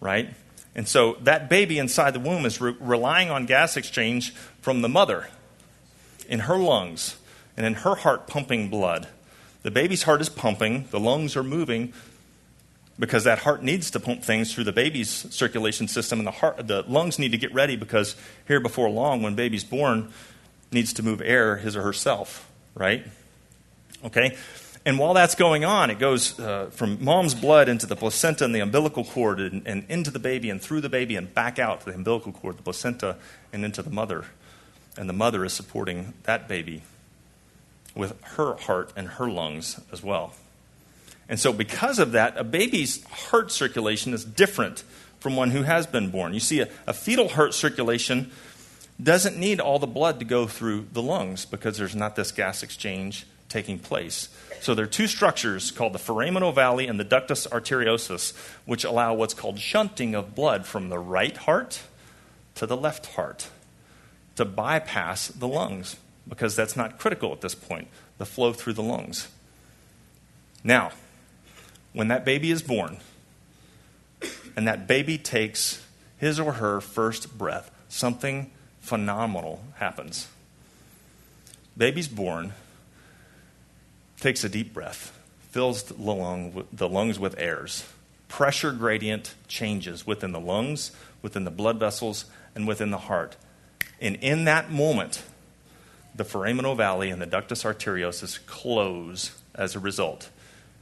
right? 0.00 0.30
And 0.74 0.86
so 0.86 1.16
that 1.22 1.48
baby 1.48 1.78
inside 1.78 2.12
the 2.12 2.20
womb 2.20 2.46
is 2.46 2.60
re- 2.60 2.76
relying 2.78 3.30
on 3.30 3.46
gas 3.46 3.76
exchange 3.76 4.32
from 4.60 4.82
the 4.82 4.88
mother 4.88 5.26
in 6.30 6.40
her 6.40 6.56
lungs 6.56 7.16
and 7.56 7.66
in 7.66 7.74
her 7.74 7.96
heart 7.96 8.26
pumping 8.26 8.70
blood. 8.70 9.08
The 9.62 9.70
baby's 9.70 10.04
heart 10.04 10.22
is 10.22 10.30
pumping, 10.30 10.86
the 10.90 11.00
lungs 11.00 11.36
are 11.36 11.42
moving 11.42 11.92
because 12.98 13.24
that 13.24 13.40
heart 13.40 13.62
needs 13.62 13.90
to 13.90 14.00
pump 14.00 14.22
things 14.22 14.54
through 14.54 14.64
the 14.64 14.72
baby's 14.72 15.10
circulation 15.10 15.88
system 15.88 16.20
and 16.20 16.26
the 16.26 16.32
heart 16.32 16.66
the 16.66 16.82
lungs 16.86 17.18
need 17.18 17.32
to 17.32 17.38
get 17.38 17.52
ready 17.52 17.76
because 17.76 18.14
here 18.46 18.60
before 18.60 18.88
long 18.88 19.22
when 19.22 19.34
baby's 19.34 19.64
born 19.64 20.10
needs 20.72 20.92
to 20.94 21.02
move 21.02 21.20
air, 21.20 21.56
his 21.56 21.76
or 21.76 21.82
herself, 21.82 22.48
right? 22.74 23.04
Okay? 24.04 24.36
And 24.86 24.98
while 24.98 25.12
that's 25.12 25.34
going 25.34 25.64
on, 25.64 25.90
it 25.90 25.98
goes 25.98 26.38
uh, 26.40 26.70
from 26.70 27.04
mom's 27.04 27.34
blood 27.34 27.68
into 27.68 27.86
the 27.86 27.96
placenta 27.96 28.44
and 28.44 28.54
the 28.54 28.60
umbilical 28.60 29.04
cord 29.04 29.40
and, 29.40 29.66
and, 29.66 29.84
into 29.90 30.10
the 30.10 30.18
baby 30.18 30.48
and 30.48 30.60
through 30.60 30.80
the 30.80 30.88
baby 30.88 31.16
and 31.16 31.34
back 31.34 31.58
out 31.58 31.80
to 31.80 31.86
the 31.86 31.94
umbilical 31.94 32.32
cord, 32.32 32.56
the 32.56 32.62
placenta, 32.62 33.16
and 33.52 33.64
into 33.64 33.82
the 33.82 33.90
mother. 33.90 34.24
And 35.00 35.08
the 35.08 35.14
mother 35.14 35.46
is 35.46 35.54
supporting 35.54 36.12
that 36.24 36.46
baby 36.46 36.82
with 37.94 38.22
her 38.22 38.54
heart 38.56 38.92
and 38.94 39.08
her 39.08 39.30
lungs 39.30 39.80
as 39.90 40.02
well. 40.02 40.34
And 41.26 41.40
so, 41.40 41.54
because 41.54 41.98
of 41.98 42.12
that, 42.12 42.36
a 42.36 42.44
baby's 42.44 43.02
heart 43.04 43.50
circulation 43.50 44.12
is 44.12 44.26
different 44.26 44.84
from 45.18 45.36
one 45.36 45.52
who 45.52 45.62
has 45.62 45.86
been 45.86 46.10
born. 46.10 46.34
You 46.34 46.40
see, 46.40 46.60
a, 46.60 46.68
a 46.86 46.92
fetal 46.92 47.28
heart 47.28 47.54
circulation 47.54 48.30
doesn't 49.02 49.38
need 49.38 49.58
all 49.58 49.78
the 49.78 49.86
blood 49.86 50.18
to 50.18 50.26
go 50.26 50.46
through 50.46 50.88
the 50.92 51.00
lungs 51.00 51.46
because 51.46 51.78
there's 51.78 51.96
not 51.96 52.14
this 52.14 52.30
gas 52.30 52.62
exchange 52.62 53.26
taking 53.48 53.78
place. 53.78 54.28
So 54.60 54.74
there 54.74 54.84
are 54.84 54.88
two 54.88 55.06
structures 55.06 55.70
called 55.70 55.94
the 55.94 55.98
foramen 55.98 56.42
ovale 56.42 56.86
and 56.90 57.00
the 57.00 57.06
ductus 57.06 57.48
arteriosus, 57.48 58.36
which 58.66 58.84
allow 58.84 59.14
what's 59.14 59.32
called 59.32 59.60
shunting 59.60 60.14
of 60.14 60.34
blood 60.34 60.66
from 60.66 60.90
the 60.90 60.98
right 60.98 61.38
heart 61.38 61.80
to 62.56 62.66
the 62.66 62.76
left 62.76 63.06
heart 63.14 63.48
to 64.40 64.44
bypass 64.46 65.28
the 65.28 65.46
lungs 65.46 65.96
because 66.26 66.56
that's 66.56 66.74
not 66.74 66.98
critical 66.98 67.30
at 67.32 67.42
this 67.42 67.54
point, 67.54 67.88
the 68.16 68.24
flow 68.24 68.54
through 68.54 68.72
the 68.72 68.82
lungs. 68.82 69.28
Now, 70.64 70.92
when 71.92 72.08
that 72.08 72.24
baby 72.24 72.50
is 72.50 72.62
born 72.62 72.96
and 74.56 74.66
that 74.66 74.86
baby 74.86 75.18
takes 75.18 75.84
his 76.16 76.40
or 76.40 76.52
her 76.52 76.80
first 76.80 77.36
breath, 77.36 77.70
something 77.90 78.50
phenomenal 78.80 79.62
happens. 79.74 80.26
Baby's 81.76 82.08
born, 82.08 82.54
takes 84.20 84.42
a 84.42 84.48
deep 84.48 84.72
breath, 84.72 85.14
fills 85.50 85.82
the, 85.82 86.02
lung, 86.02 86.64
the 86.72 86.88
lungs 86.88 87.18
with 87.18 87.38
airs. 87.38 87.84
Pressure 88.28 88.72
gradient 88.72 89.34
changes 89.48 90.06
within 90.06 90.32
the 90.32 90.40
lungs, 90.40 90.92
within 91.20 91.44
the 91.44 91.50
blood 91.50 91.78
vessels, 91.78 92.24
and 92.54 92.66
within 92.66 92.90
the 92.90 92.96
heart. 92.96 93.36
And 94.00 94.16
in 94.16 94.44
that 94.44 94.70
moment, 94.70 95.22
the 96.14 96.24
foramen 96.24 96.64
ovale 96.64 97.12
and 97.12 97.20
the 97.20 97.26
ductus 97.26 97.64
arteriosus 97.64 98.44
close 98.46 99.32
as 99.54 99.76
a 99.76 99.78
result. 99.78 100.30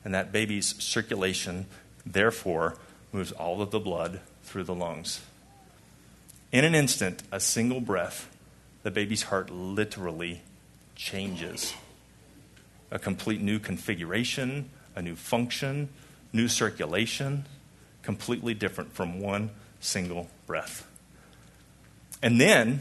And 0.05 0.15
that 0.15 0.33
baby's 0.33 0.81
circulation, 0.83 1.67
therefore, 2.07 2.77
moves 3.13 3.33
all 3.33 3.61
of 3.61 3.71
the 3.71 3.81
blood 3.81 4.21
through 4.45 4.65
the 4.65 4.75
lungs. 4.75 5.21
In 6.53 6.65
an 6.65 6.75
instant, 6.75 7.23
a 7.31 7.41
single 7.41 7.81
breath, 7.81 8.35
the 8.83 8.91
baby's 8.91 9.25
heart 9.25 9.51
literally 9.51 10.41
changes. 10.95 11.75
A 12.91 12.99
complete 12.99 13.41
new 13.43 13.59
configuration, 13.59 14.71
a 14.97 15.03
new 15.03 15.15
function, 15.15 15.91
new 16.33 16.49
circulation, 16.49 17.47
completely 18.03 18.55
different 18.55 18.95
from 18.95 19.21
one 19.21 19.51
single 19.81 20.29
breath. 20.47 20.87
And 22.23 22.41
then, 22.41 22.81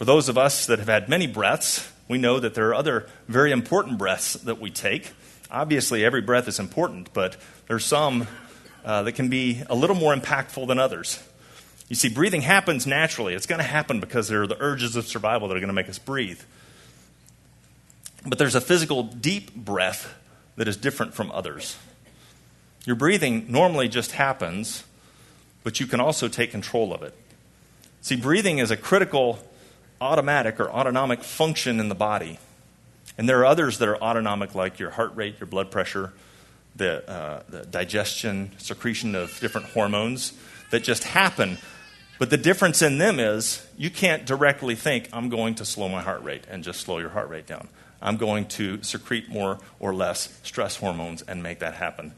for 0.00 0.06
those 0.06 0.30
of 0.30 0.38
us 0.38 0.64
that 0.64 0.78
have 0.78 0.88
had 0.88 1.10
many 1.10 1.26
breaths, 1.26 1.86
we 2.08 2.16
know 2.16 2.40
that 2.40 2.54
there 2.54 2.70
are 2.70 2.74
other 2.74 3.06
very 3.28 3.52
important 3.52 3.98
breaths 3.98 4.32
that 4.32 4.58
we 4.58 4.70
take. 4.70 5.12
Obviously, 5.50 6.06
every 6.06 6.22
breath 6.22 6.48
is 6.48 6.58
important, 6.58 7.12
but 7.12 7.36
there's 7.68 7.84
some 7.84 8.26
uh, 8.82 9.02
that 9.02 9.12
can 9.12 9.28
be 9.28 9.62
a 9.68 9.74
little 9.74 9.94
more 9.94 10.16
impactful 10.16 10.66
than 10.68 10.78
others. 10.78 11.22
You 11.90 11.96
see, 11.96 12.08
breathing 12.08 12.40
happens 12.40 12.86
naturally. 12.86 13.34
It's 13.34 13.44
going 13.44 13.58
to 13.58 13.62
happen 13.62 14.00
because 14.00 14.28
there 14.28 14.40
are 14.40 14.46
the 14.46 14.56
urges 14.58 14.96
of 14.96 15.06
survival 15.06 15.48
that 15.48 15.56
are 15.58 15.60
going 15.60 15.68
to 15.68 15.74
make 15.74 15.90
us 15.90 15.98
breathe. 15.98 16.40
But 18.26 18.38
there's 18.38 18.54
a 18.54 18.60
physical 18.62 19.02
deep 19.02 19.54
breath 19.54 20.14
that 20.56 20.66
is 20.66 20.78
different 20.78 21.12
from 21.12 21.30
others. 21.30 21.76
Your 22.86 22.96
breathing 22.96 23.52
normally 23.52 23.88
just 23.88 24.12
happens, 24.12 24.82
but 25.62 25.78
you 25.78 25.86
can 25.86 26.00
also 26.00 26.26
take 26.26 26.52
control 26.52 26.94
of 26.94 27.02
it. 27.02 27.14
See, 28.00 28.16
breathing 28.16 28.60
is 28.60 28.70
a 28.70 28.78
critical 28.78 29.44
automatic 30.00 30.58
or 30.60 30.70
autonomic 30.70 31.22
function 31.22 31.80
in 31.80 31.88
the 31.88 31.94
body. 31.94 32.38
And 33.18 33.28
there 33.28 33.38
are 33.40 33.44
others 33.44 33.78
that 33.78 33.88
are 33.88 34.00
autonomic, 34.02 34.54
like 34.54 34.78
your 34.78 34.90
heart 34.90 35.14
rate, 35.14 35.40
your 35.40 35.46
blood 35.46 35.70
pressure, 35.70 36.12
the, 36.76 37.08
uh, 37.10 37.42
the 37.48 37.66
digestion, 37.66 38.52
secretion 38.58 39.14
of 39.14 39.38
different 39.40 39.68
hormones 39.68 40.32
that 40.70 40.82
just 40.82 41.04
happen. 41.04 41.58
But 42.18 42.30
the 42.30 42.36
difference 42.36 42.82
in 42.82 42.98
them 42.98 43.18
is 43.18 43.66
you 43.76 43.90
can't 43.90 44.24
directly 44.24 44.74
think, 44.74 45.08
I'm 45.12 45.28
going 45.28 45.54
to 45.56 45.64
slow 45.64 45.88
my 45.88 46.02
heart 46.02 46.22
rate 46.22 46.44
and 46.48 46.62
just 46.62 46.80
slow 46.80 46.98
your 46.98 47.10
heart 47.10 47.28
rate 47.28 47.46
down. 47.46 47.68
I'm 48.02 48.16
going 48.16 48.46
to 48.48 48.82
secrete 48.82 49.28
more 49.28 49.58
or 49.78 49.94
less 49.94 50.38
stress 50.42 50.76
hormones 50.76 51.22
and 51.22 51.42
make 51.42 51.58
that 51.58 51.74
happen. 51.74 52.14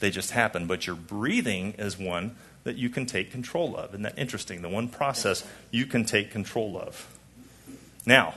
They 0.00 0.10
just 0.10 0.32
happen. 0.32 0.66
But 0.66 0.86
your 0.86 0.96
breathing 0.96 1.74
is 1.78 1.98
one 1.98 2.36
that 2.64 2.76
you 2.76 2.90
can 2.90 3.06
take 3.06 3.30
control 3.30 3.76
of. 3.76 3.90
Isn't 3.90 4.02
that 4.02 4.18
interesting? 4.18 4.62
The 4.62 4.68
one 4.68 4.88
process 4.88 5.46
you 5.70 5.86
can 5.86 6.04
take 6.04 6.30
control 6.30 6.78
of. 6.78 7.08
Now, 8.04 8.34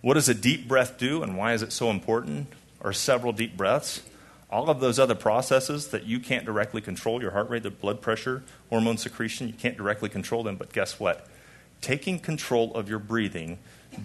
what 0.00 0.14
does 0.14 0.28
a 0.28 0.34
deep 0.34 0.68
breath 0.68 0.98
do 0.98 1.22
and 1.22 1.36
why 1.36 1.54
is 1.54 1.62
it 1.62 1.72
so 1.72 1.90
important? 1.90 2.48
Or 2.80 2.92
several 2.92 3.32
deep 3.32 3.56
breaths? 3.56 4.02
All 4.50 4.68
of 4.68 4.80
those 4.80 4.98
other 4.98 5.14
processes 5.14 5.88
that 5.88 6.04
you 6.04 6.20
can't 6.20 6.44
directly 6.44 6.80
control 6.80 7.22
your 7.22 7.30
heart 7.30 7.48
rate, 7.48 7.62
the 7.62 7.70
blood 7.70 8.02
pressure, 8.02 8.42
hormone 8.68 8.98
secretion 8.98 9.46
you 9.46 9.54
can't 9.54 9.76
directly 9.76 10.08
control 10.08 10.42
them. 10.42 10.56
But 10.56 10.72
guess 10.72 11.00
what? 11.00 11.26
Taking 11.80 12.18
control 12.18 12.74
of 12.74 12.88
your 12.88 12.98
breathing, 12.98 13.58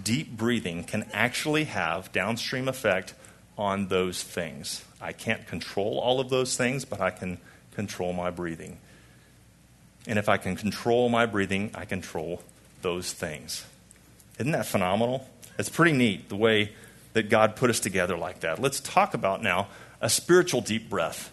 deep 0.04 0.38
breathing, 0.38 0.84
can 0.84 1.06
actually 1.12 1.66
have 1.66 2.12
downstream 2.12 2.68
effect 2.68 3.14
on 3.58 3.88
those 3.88 4.24
things. 4.24 4.86
I 5.02 5.12
can't 5.12 5.46
control 5.48 6.00
all 6.00 6.20
of 6.20 6.30
those 6.30 6.56
things, 6.56 6.86
but 6.86 7.02
I 7.02 7.10
can 7.10 7.40
control 7.74 8.14
my 8.14 8.30
breathing. 8.30 8.78
And 10.08 10.18
if 10.18 10.30
I 10.30 10.38
can 10.38 10.56
control 10.56 11.10
my 11.10 11.26
breathing, 11.26 11.72
I 11.76 11.86
control 11.86 12.42
those 12.82 13.12
things. 13.12 13.66
Isn't 14.40 14.52
that 14.52 14.66
phenomenal? 14.66 15.28
It's 15.58 15.70
pretty 15.70 15.94
neat 15.94 16.30
the 16.30 16.36
way 16.36 16.72
that 17.14 17.30
God 17.30 17.56
put 17.56 17.70
us 17.70 17.80
together 17.80 18.18
like 18.18 18.42
that. 18.42 18.60
Let's 18.62 18.80
talk 18.80 19.14
about 19.14 19.42
now 19.42 19.68
a 20.02 20.10
spiritual 20.10 20.62
deep 20.62 20.90
breath. 20.90 21.32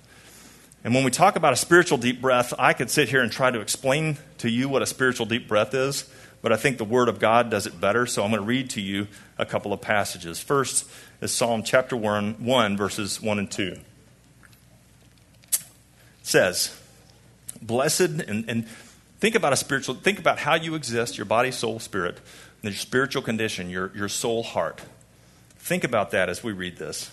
And 0.82 0.94
when 0.94 1.04
we 1.04 1.10
talk 1.10 1.36
about 1.36 1.52
a 1.52 1.56
spiritual 1.56 1.98
deep 1.98 2.20
breath, 2.20 2.52
I 2.58 2.72
could 2.72 2.90
sit 2.90 3.08
here 3.08 3.22
and 3.22 3.30
try 3.30 3.50
to 3.50 3.60
explain 3.60 4.18
to 4.38 4.50
you 4.50 4.68
what 4.68 4.82
a 4.82 4.86
spiritual 4.86 5.26
deep 5.26 5.48
breath 5.48 5.74
is, 5.74 6.08
but 6.42 6.52
I 6.52 6.56
think 6.56 6.76
the 6.76 6.84
Word 6.84 7.08
of 7.08 7.18
God 7.18 7.50
does 7.50 7.66
it 7.66 7.80
better, 7.80 8.06
so 8.06 8.22
I'm 8.22 8.30
going 8.30 8.42
to 8.42 8.46
read 8.46 8.70
to 8.70 8.80
you 8.80 9.08
a 9.38 9.46
couple 9.46 9.72
of 9.72 9.80
passages. 9.80 10.40
First 10.40 10.86
is 11.22 11.32
Psalm 11.32 11.62
chapter 11.62 11.96
1, 11.96 12.44
1 12.44 12.76
verses 12.76 13.20
1 13.20 13.38
and 13.38 13.50
2. 13.50 13.62
It 13.62 15.60
says, 16.22 16.78
Blessed, 17.62 18.00
and, 18.00 18.44
and 18.48 18.68
think 19.20 19.34
about 19.34 19.54
a 19.54 19.56
spiritual, 19.56 19.94
think 19.94 20.18
about 20.18 20.38
how 20.38 20.54
you 20.54 20.74
exist, 20.74 21.16
your 21.16 21.24
body, 21.24 21.50
soul, 21.50 21.78
spirit, 21.78 22.18
your 22.72 22.78
spiritual 22.78 23.22
condition, 23.22 23.70
your, 23.70 23.92
your 23.94 24.08
soul, 24.08 24.42
heart. 24.42 24.80
Think 25.58 25.84
about 25.84 26.10
that 26.10 26.28
as 26.28 26.42
we 26.42 26.52
read 26.52 26.76
this. 26.76 27.10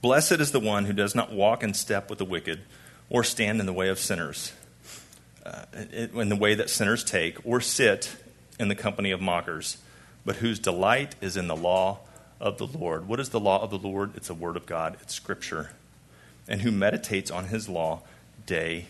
Blessed 0.00 0.32
is 0.32 0.50
the 0.50 0.60
one 0.60 0.86
who 0.86 0.92
does 0.92 1.14
not 1.14 1.32
walk 1.32 1.62
in 1.62 1.74
step 1.74 2.10
with 2.10 2.18
the 2.18 2.24
wicked, 2.24 2.60
or 3.08 3.22
stand 3.22 3.60
in 3.60 3.66
the 3.66 3.72
way 3.72 3.88
of 3.88 3.98
sinners, 3.98 4.52
uh, 5.46 5.64
in 5.92 6.28
the 6.28 6.36
way 6.36 6.54
that 6.54 6.70
sinners 6.70 7.04
take, 7.04 7.44
or 7.46 7.60
sit 7.60 8.16
in 8.58 8.68
the 8.68 8.74
company 8.74 9.10
of 9.10 9.20
mockers, 9.20 9.78
but 10.24 10.36
whose 10.36 10.58
delight 10.58 11.14
is 11.20 11.36
in 11.36 11.46
the 11.46 11.56
law 11.56 12.00
of 12.40 12.58
the 12.58 12.66
Lord. 12.66 13.06
What 13.06 13.20
is 13.20 13.28
the 13.28 13.40
law 13.40 13.62
of 13.62 13.70
the 13.70 13.78
Lord? 13.78 14.16
It's 14.16 14.28
the 14.28 14.34
Word 14.34 14.56
of 14.56 14.66
God, 14.66 14.96
it's 15.00 15.14
Scripture. 15.14 15.70
And 16.48 16.62
who 16.62 16.72
meditates 16.72 17.30
on 17.30 17.46
His 17.46 17.68
law 17.68 18.02
day 18.44 18.86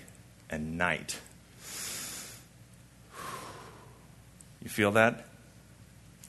and 0.49 0.79
night. 0.79 1.21
You 4.62 4.70
feel 4.70 4.92
that? 4.92 5.27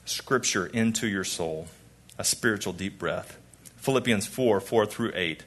Scripture 0.06 0.66
into 0.66 1.08
your 1.08 1.24
soul, 1.24 1.68
a 2.18 2.24
spiritual 2.24 2.74
deep 2.74 3.00
breath. 3.00 3.38
Philippians 3.78 4.26
4 4.26 4.60
4 4.60 4.86
through 4.86 5.12
8 5.14 5.44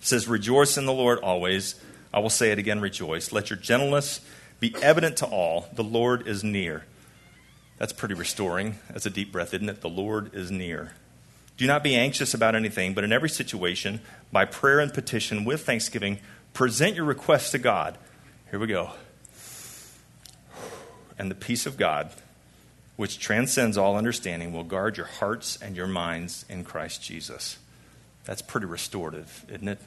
says, 0.00 0.28
Rejoice 0.28 0.76
in 0.76 0.86
the 0.86 0.92
Lord 0.92 1.18
always. 1.20 1.76
I 2.12 2.18
will 2.20 2.30
say 2.30 2.50
it 2.52 2.58
again, 2.58 2.80
rejoice. 2.80 3.32
Let 3.32 3.50
your 3.50 3.58
gentleness 3.58 4.20
be 4.60 4.74
evident 4.82 5.16
to 5.18 5.26
all. 5.26 5.68
The 5.72 5.84
Lord 5.84 6.26
is 6.26 6.44
near. 6.44 6.84
That's 7.78 7.92
pretty 7.92 8.14
restoring. 8.14 8.78
That's 8.90 9.06
a 9.06 9.10
deep 9.10 9.32
breath, 9.32 9.52
isn't 9.52 9.68
it? 9.68 9.80
The 9.80 9.88
Lord 9.88 10.34
is 10.34 10.50
near. 10.50 10.92
Do 11.56 11.66
not 11.66 11.82
be 11.82 11.94
anxious 11.94 12.34
about 12.34 12.54
anything, 12.54 12.94
but 12.94 13.04
in 13.04 13.12
every 13.12 13.28
situation, 13.28 14.00
by 14.30 14.44
prayer 14.44 14.80
and 14.80 14.92
petition 14.92 15.44
with 15.44 15.64
thanksgiving, 15.64 16.18
present 16.54 16.96
your 16.96 17.04
requests 17.04 17.50
to 17.52 17.58
God. 17.58 17.98
Here 18.50 18.58
we 18.58 18.66
go. 18.66 18.92
And 21.18 21.30
the 21.30 21.34
peace 21.34 21.66
of 21.66 21.76
God, 21.76 22.10
which 22.96 23.18
transcends 23.18 23.76
all 23.78 23.96
understanding, 23.96 24.52
will 24.52 24.64
guard 24.64 24.96
your 24.96 25.06
hearts 25.06 25.58
and 25.60 25.76
your 25.76 25.86
minds 25.86 26.44
in 26.48 26.64
Christ 26.64 27.02
Jesus. 27.02 27.58
That's 28.24 28.42
pretty 28.42 28.66
restorative, 28.66 29.44
isn't 29.48 29.68
it? 29.68 29.78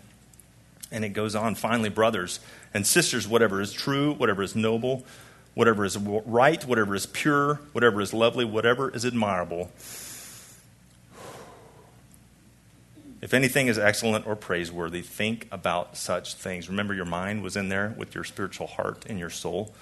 And 0.91 1.05
it 1.05 1.09
goes 1.09 1.35
on, 1.35 1.55
finally, 1.55 1.89
brothers 1.89 2.39
and 2.73 2.85
sisters, 2.85 3.27
whatever 3.27 3.61
is 3.61 3.71
true, 3.71 4.13
whatever 4.13 4.41
is 4.41 4.55
noble, 4.55 5.05
whatever 5.53 5.85
is 5.85 5.97
right, 5.97 6.63
whatever 6.65 6.95
is 6.95 7.05
pure, 7.05 7.55
whatever 7.73 8.01
is 8.01 8.13
lovely, 8.13 8.45
whatever 8.45 8.89
is 8.89 9.05
admirable. 9.05 9.69
If 13.21 13.33
anything 13.33 13.67
is 13.67 13.77
excellent 13.77 14.25
or 14.25 14.35
praiseworthy, 14.35 15.01
think 15.01 15.47
about 15.51 15.97
such 15.97 16.35
things. 16.35 16.69
Remember, 16.69 16.93
your 16.93 17.05
mind 17.05 17.43
was 17.43 17.57
in 17.57 17.67
there 17.67 17.93
with 17.97 18.15
your 18.15 18.23
spiritual 18.23 18.67
heart 18.67 19.05
and 19.09 19.19
your 19.19 19.29
soul. 19.29 19.73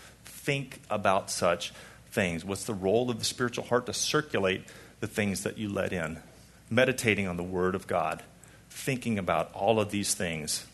Think 0.48 0.80
about 0.90 1.30
such 1.30 1.74
things. 2.10 2.46
What's 2.46 2.64
the 2.64 2.74
role 2.74 3.12
of 3.12 3.20
the 3.20 3.26
spiritual 3.26 3.66
heart? 3.66 3.86
To 3.88 3.94
circulate 3.94 4.64
the 5.02 5.06
things 5.06 5.44
that 5.44 5.58
you 5.58 5.68
let 5.68 5.92
in, 5.92 6.20
meditating 6.70 7.28
on 7.28 7.36
the 7.36 7.44
Word 7.44 7.76
of 7.76 7.86
God, 7.86 8.24
thinking 8.70 9.20
about 9.20 9.54
all 9.54 9.78
of 9.78 9.92
these 9.92 10.14
things 10.14 10.66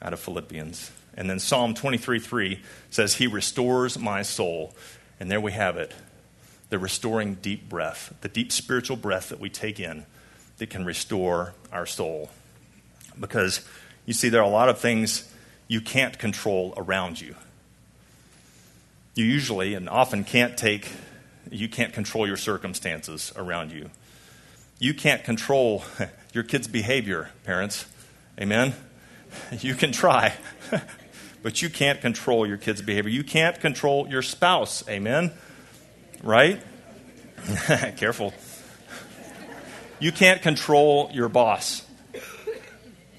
out 0.00 0.14
of 0.14 0.20
Philippians. 0.20 0.90
And 1.14 1.28
then 1.28 1.40
Psalm 1.40 1.74
23 1.74 2.18
3 2.18 2.62
says, 2.88 3.16
He 3.16 3.26
restores 3.26 3.98
my 3.98 4.22
soul. 4.22 4.74
And 5.20 5.30
there 5.30 5.42
we 5.42 5.52
have 5.52 5.76
it 5.76 5.92
the 6.70 6.78
restoring 6.78 7.34
deep 7.34 7.68
breath, 7.68 8.14
the 8.22 8.30
deep 8.30 8.50
spiritual 8.50 8.96
breath 8.96 9.28
that 9.28 9.40
we 9.40 9.50
take 9.50 9.78
in 9.78 10.06
that 10.56 10.70
can 10.70 10.86
restore 10.86 11.52
our 11.70 11.84
soul. 11.84 12.30
Because 13.20 13.60
you 14.06 14.14
see, 14.14 14.30
there 14.30 14.40
are 14.40 14.48
a 14.48 14.48
lot 14.48 14.70
of 14.70 14.78
things 14.78 15.30
you 15.66 15.82
can't 15.82 16.18
control 16.18 16.72
around 16.78 17.20
you. 17.20 17.34
You 19.18 19.24
usually 19.24 19.74
and 19.74 19.88
often 19.88 20.22
can't 20.22 20.56
take, 20.56 20.92
you 21.50 21.68
can't 21.68 21.92
control 21.92 22.24
your 22.24 22.36
circumstances 22.36 23.32
around 23.34 23.72
you. 23.72 23.90
You 24.78 24.94
can't 24.94 25.24
control 25.24 25.82
your 26.32 26.44
kid's 26.44 26.68
behavior, 26.68 27.30
parents. 27.42 27.86
Amen? 28.40 28.74
You 29.60 29.74
can 29.74 29.92
try, 29.92 30.32
but 31.42 31.60
you 31.60 31.68
can't 31.68 32.00
control 32.00 32.46
your 32.46 32.56
kid's 32.56 32.80
behavior. 32.80 33.10
You 33.10 33.22
can't 33.22 33.60
control 33.60 34.08
your 34.08 34.22
spouse. 34.22 34.88
Amen? 34.88 35.32
Right? 36.22 36.62
Careful. 37.96 38.32
You 39.98 40.12
can't 40.12 40.40
control 40.40 41.10
your 41.12 41.28
boss. 41.28 41.84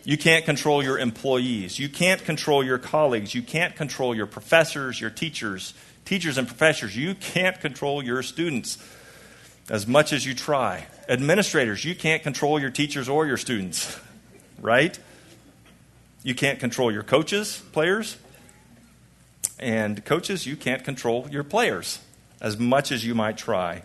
You 0.03 0.17
can't 0.17 0.45
control 0.45 0.81
your 0.81 0.97
employees. 0.97 1.77
You 1.77 1.89
can't 1.89 2.23
control 2.23 2.63
your 2.63 2.79
colleagues. 2.79 3.35
You 3.35 3.43
can't 3.43 3.75
control 3.75 4.15
your 4.15 4.25
professors, 4.25 4.99
your 4.99 5.11
teachers, 5.11 5.75
teachers 6.09 6.39
and 6.39 6.47
professors. 6.47 6.97
You 6.97 7.13
can't 7.13 7.59
control 7.61 8.03
your 8.03 8.23
students 8.23 8.79
as 9.69 9.85
much 9.85 10.11
as 10.11 10.25
you 10.25 10.33
try. 10.33 10.87
Administrators, 11.07 11.85
you 11.85 11.93
can't 11.93 12.23
control 12.23 12.59
your 12.59 12.71
teachers 12.71 13.07
or 13.07 13.27
your 13.27 13.37
students, 13.37 13.99
right? 14.59 14.97
You 16.23 16.33
can't 16.33 16.59
control 16.59 16.91
your 16.91 17.03
coaches, 17.03 17.61
players. 17.73 18.17
And 19.59 20.03
coaches, 20.03 20.47
you 20.47 20.55
can't 20.55 20.83
control 20.83 21.27
your 21.29 21.43
players 21.43 21.99
as 22.41 22.57
much 22.57 22.91
as 22.91 23.05
you 23.05 23.13
might 23.13 23.37
try. 23.37 23.83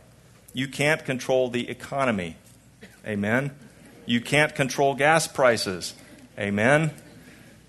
You 0.55 0.67
can't 0.67 1.05
control 1.05 1.51
the 1.51 1.69
economy. 1.69 2.37
Amen. 3.07 3.51
You 4.07 4.23
can't 4.23 4.55
control 4.55 4.95
gas 4.95 5.29
prices. 5.29 5.93
Amen. 6.39 6.91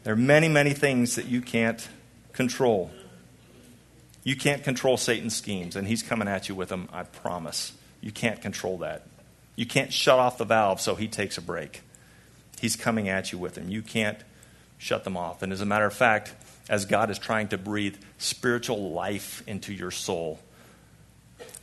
There 0.06 0.14
are 0.14 0.18
many, 0.18 0.48
many 0.48 0.72
things 0.72 1.16
that 1.16 1.26
you 1.26 1.42
can't 1.42 1.86
control. 2.32 2.92
You 4.26 4.36
can't 4.36 4.64
control 4.64 4.98
Satan's 4.98 5.36
schemes, 5.36 5.76
and 5.76 5.88
he's 5.88 6.02
coming 6.02 6.28
at 6.28 6.50
you 6.50 6.56
with 6.56 6.70
them, 6.70 6.90
I 6.92 7.04
promise. 7.04 7.74
You 8.02 8.12
can't 8.12 8.42
control 8.42 8.80
that. 8.80 9.08
You 9.56 9.68
can't 9.68 9.94
shut 9.94 10.18
off 10.20 10.40
the 10.40 10.46
valve 10.46 10.82
so 10.82 10.96
he 10.96 11.08
takes 11.08 11.38
a 11.38 11.42
break. 11.42 11.82
He's 12.60 12.76
coming 12.76 13.08
at 13.08 13.32
you 13.32 13.38
with 13.38 13.54
them. 13.54 13.70
You 13.70 13.84
can't 13.84 14.18
shut 14.80 15.04
them 15.04 15.16
off. 15.16 15.44
And 15.44 15.54
as 15.54 15.62
a 15.62 15.66
matter 15.66 15.86
of 15.86 15.94
fact, 15.94 16.34
as 16.68 16.86
God 16.86 17.12
is 17.12 17.20
trying 17.20 17.50
to 17.50 17.58
breathe 17.60 17.98
spiritual 18.18 18.92
life 18.92 19.44
into 19.48 19.72
your 19.72 19.92
soul, 19.92 20.40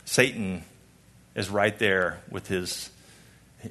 Satan 0.04 0.62
is 1.34 1.50
right 1.50 1.76
there 1.78 2.20
with 2.30 2.46
his 2.46 2.90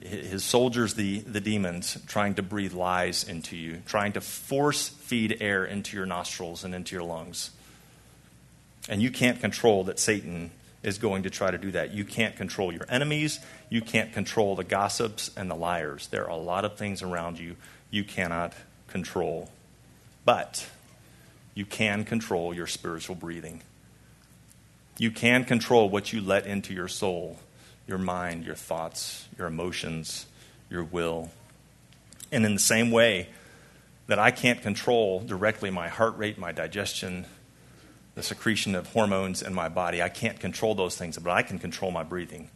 his 0.02 0.46
soldiers, 0.46 0.94
the, 0.94 1.20
the 1.20 1.42
demons, 1.42 1.98
trying 2.08 2.36
to 2.36 2.42
breathe 2.42 2.72
lies 2.72 3.26
into 3.28 3.58
you, 3.58 3.82
trying 3.86 4.14
to 4.14 4.22
force 4.22 4.88
feed 4.88 5.38
air 5.42 5.66
into 5.66 5.98
your 5.98 6.06
nostrils 6.06 6.64
and 6.64 6.74
into 6.74 6.96
your 6.96 7.04
lungs. 7.04 7.52
And 8.90 9.02
you 9.02 9.12
can't 9.12 9.40
control 9.40 9.84
that 9.86 10.00
Satan 10.00 10.52
is 10.84 10.98
going 10.98 11.24
to 11.24 11.30
try 11.30 11.52
to 11.52 11.58
do 11.58 11.72
that. 11.72 11.94
You 11.94 12.04
can't 12.04 12.36
control 12.36 12.74
your 12.74 12.86
enemies. 12.90 13.40
You 13.70 13.82
can't 13.82 14.12
control 14.12 14.56
the 14.56 14.64
gossips 14.64 15.30
and 15.38 15.50
the 15.50 15.56
liars. 15.56 16.08
There 16.08 16.26
are 16.26 16.32
a 16.32 16.38
lot 16.38 16.66
of 16.66 16.78
things 16.78 17.02
around 17.02 17.40
you 17.40 17.56
you 17.92 18.04
cannot 18.04 18.54
control. 18.88 19.50
But 20.26 20.68
you 21.54 21.66
can 21.66 22.06
control 22.06 22.54
your 22.54 22.68
spiritual 22.68 23.16
breathing. 23.16 23.62
You 24.98 25.12
can 25.12 25.46
control 25.46 25.90
what 25.90 26.14
you 26.14 26.22
let 26.22 26.46
into 26.46 26.74
your 26.74 26.88
soul 26.88 27.38
your 27.88 27.98
mind, 27.98 28.46
your 28.46 28.56
thoughts, 28.56 29.28
your 29.38 29.48
emotions, 29.48 30.26
your 30.70 30.84
will. 30.84 31.30
And 32.32 32.46
in 32.46 32.54
the 32.54 32.60
same 32.60 32.90
way 32.90 33.28
that 34.08 34.18
I 34.18 34.32
can't 34.32 34.62
control 34.62 35.20
directly 35.20 35.70
my 35.70 35.90
heart 35.90 36.18
rate, 36.18 36.38
my 36.38 36.54
digestion, 36.54 37.26
the 38.16 38.24
secretion 38.24 38.76
of 38.76 38.88
hormones 38.88 39.42
in 39.42 39.54
my 39.54 39.70
body, 39.70 40.02
I 40.02 40.10
can't 40.10 40.40
control 40.40 40.76
those 40.76 40.98
things, 40.98 41.18
but 41.18 41.32
I 41.32 41.44
can 41.44 41.60
control 41.60 41.92
my 41.92 42.04
breathing. 42.04 42.50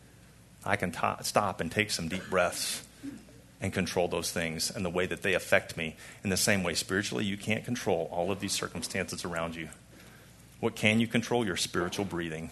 I 0.66 0.76
can 0.76 0.92
t- 0.92 1.00
stop 1.22 1.62
and 1.62 1.72
take 1.72 1.92
some 1.92 2.08
deep 2.08 2.30
breaths 2.30 2.84
and 3.62 3.72
control 3.72 4.08
those 4.08 4.32
things 4.32 4.70
and 4.70 4.84
the 4.84 4.90
way 4.90 5.06
that 5.06 5.22
they 5.22 5.34
affect 5.34 5.78
me. 5.78 5.96
In 6.24 6.30
the 6.30 6.38
same 6.38 6.64
way, 6.64 6.74
spiritually, 6.74 7.24
you 7.24 7.38
can't 7.38 7.64
control 7.64 8.10
all 8.12 8.32
of 8.32 8.40
these 8.40 8.52
circumstances 8.52 9.24
around 9.24 9.56
you. 9.56 9.70
What 10.60 10.76
can 10.76 11.00
you 11.00 11.08
control? 11.08 11.46
Your 11.46 11.58
spiritual 11.58 12.06
breathing. 12.06 12.50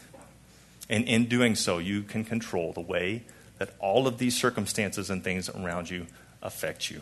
And 0.89 1.05
in 1.05 1.25
doing 1.25 1.55
so, 1.55 1.77
you 1.77 2.03
can 2.03 2.23
control 2.23 2.73
the 2.73 2.81
way 2.81 3.23
that 3.57 3.73
all 3.79 4.07
of 4.07 4.17
these 4.17 4.37
circumstances 4.37 5.09
and 5.09 5.23
things 5.23 5.49
around 5.49 5.89
you 5.89 6.07
affect 6.41 6.89
you. 6.89 7.01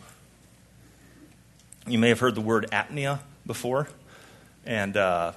You 1.86 1.98
may 1.98 2.08
have 2.08 2.20
heard 2.20 2.34
the 2.34 2.40
word 2.40 2.68
apnea 2.70 3.20
before. 3.46 3.88
And 4.64 4.96
uh, 4.96 5.32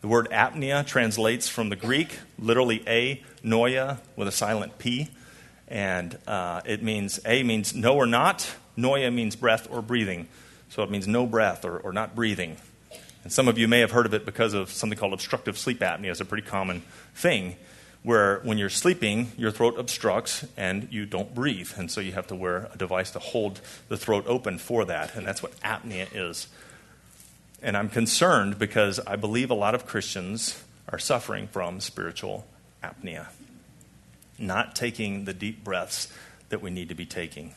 the 0.00 0.08
word 0.08 0.28
apnea 0.30 0.86
translates 0.86 1.48
from 1.48 1.70
the 1.70 1.76
Greek, 1.76 2.18
literally 2.38 2.82
a, 2.86 3.22
noia, 3.44 3.98
with 4.16 4.28
a 4.28 4.32
silent 4.32 4.78
P. 4.78 5.08
And 5.66 6.16
uh, 6.26 6.60
it 6.64 6.82
means, 6.82 7.20
a 7.26 7.42
means 7.42 7.74
no 7.74 7.96
or 7.96 8.06
not, 8.06 8.54
noia 8.76 9.12
means 9.12 9.36
breath 9.36 9.68
or 9.70 9.82
breathing. 9.82 10.28
So 10.68 10.82
it 10.82 10.90
means 10.90 11.08
no 11.08 11.26
breath 11.26 11.64
or, 11.64 11.78
or 11.78 11.92
not 11.92 12.14
breathing. 12.14 12.56
And 13.24 13.32
some 13.32 13.48
of 13.48 13.58
you 13.58 13.66
may 13.66 13.80
have 13.80 13.90
heard 13.90 14.06
of 14.06 14.14
it 14.14 14.24
because 14.24 14.54
of 14.54 14.70
something 14.70 14.98
called 14.98 15.12
obstructive 15.12 15.58
sleep 15.58 15.80
apnea. 15.80 16.10
It's 16.10 16.20
a 16.20 16.24
pretty 16.24 16.46
common 16.46 16.82
thing 17.14 17.56
where 18.02 18.40
when 18.44 18.56
you're 18.56 18.70
sleeping, 18.70 19.32
your 19.36 19.50
throat 19.50 19.78
obstructs 19.78 20.46
and 20.56 20.88
you 20.92 21.04
don't 21.04 21.34
breathe. 21.34 21.70
And 21.76 21.90
so 21.90 22.00
you 22.00 22.12
have 22.12 22.28
to 22.28 22.34
wear 22.34 22.70
a 22.72 22.78
device 22.78 23.10
to 23.10 23.18
hold 23.18 23.60
the 23.88 23.96
throat 23.96 24.24
open 24.26 24.58
for 24.58 24.84
that. 24.84 25.16
And 25.16 25.26
that's 25.26 25.42
what 25.42 25.58
apnea 25.60 26.06
is. 26.14 26.46
And 27.62 27.76
I'm 27.76 27.88
concerned 27.88 28.58
because 28.58 29.00
I 29.00 29.16
believe 29.16 29.50
a 29.50 29.54
lot 29.54 29.74
of 29.74 29.86
Christians 29.86 30.62
are 30.88 30.98
suffering 30.98 31.48
from 31.48 31.80
spiritual 31.80 32.46
apnea, 32.82 33.26
not 34.38 34.76
taking 34.76 35.24
the 35.24 35.34
deep 35.34 35.64
breaths 35.64 36.08
that 36.48 36.62
we 36.62 36.70
need 36.70 36.88
to 36.88 36.94
be 36.94 37.06
taking. 37.06 37.54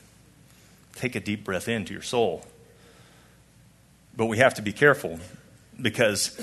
Take 0.96 1.16
a 1.16 1.20
deep 1.20 1.44
breath 1.44 1.68
into 1.68 1.94
your 1.94 2.02
soul. 2.02 2.46
But 4.18 4.26
we 4.26 4.40
have 4.40 4.56
to 4.56 4.62
be 4.62 4.74
careful 4.74 5.20
because 5.82 6.40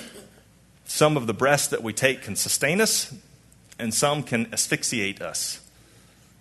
some 0.86 1.16
of 1.16 1.26
the 1.26 1.34
breaths 1.34 1.68
that 1.68 1.82
we 1.82 1.92
take 1.92 2.22
can 2.22 2.34
sustain 2.34 2.80
us, 2.80 3.14
and 3.78 3.92
some 3.92 4.22
can 4.22 4.52
asphyxiate 4.52 5.20
us. 5.20 5.60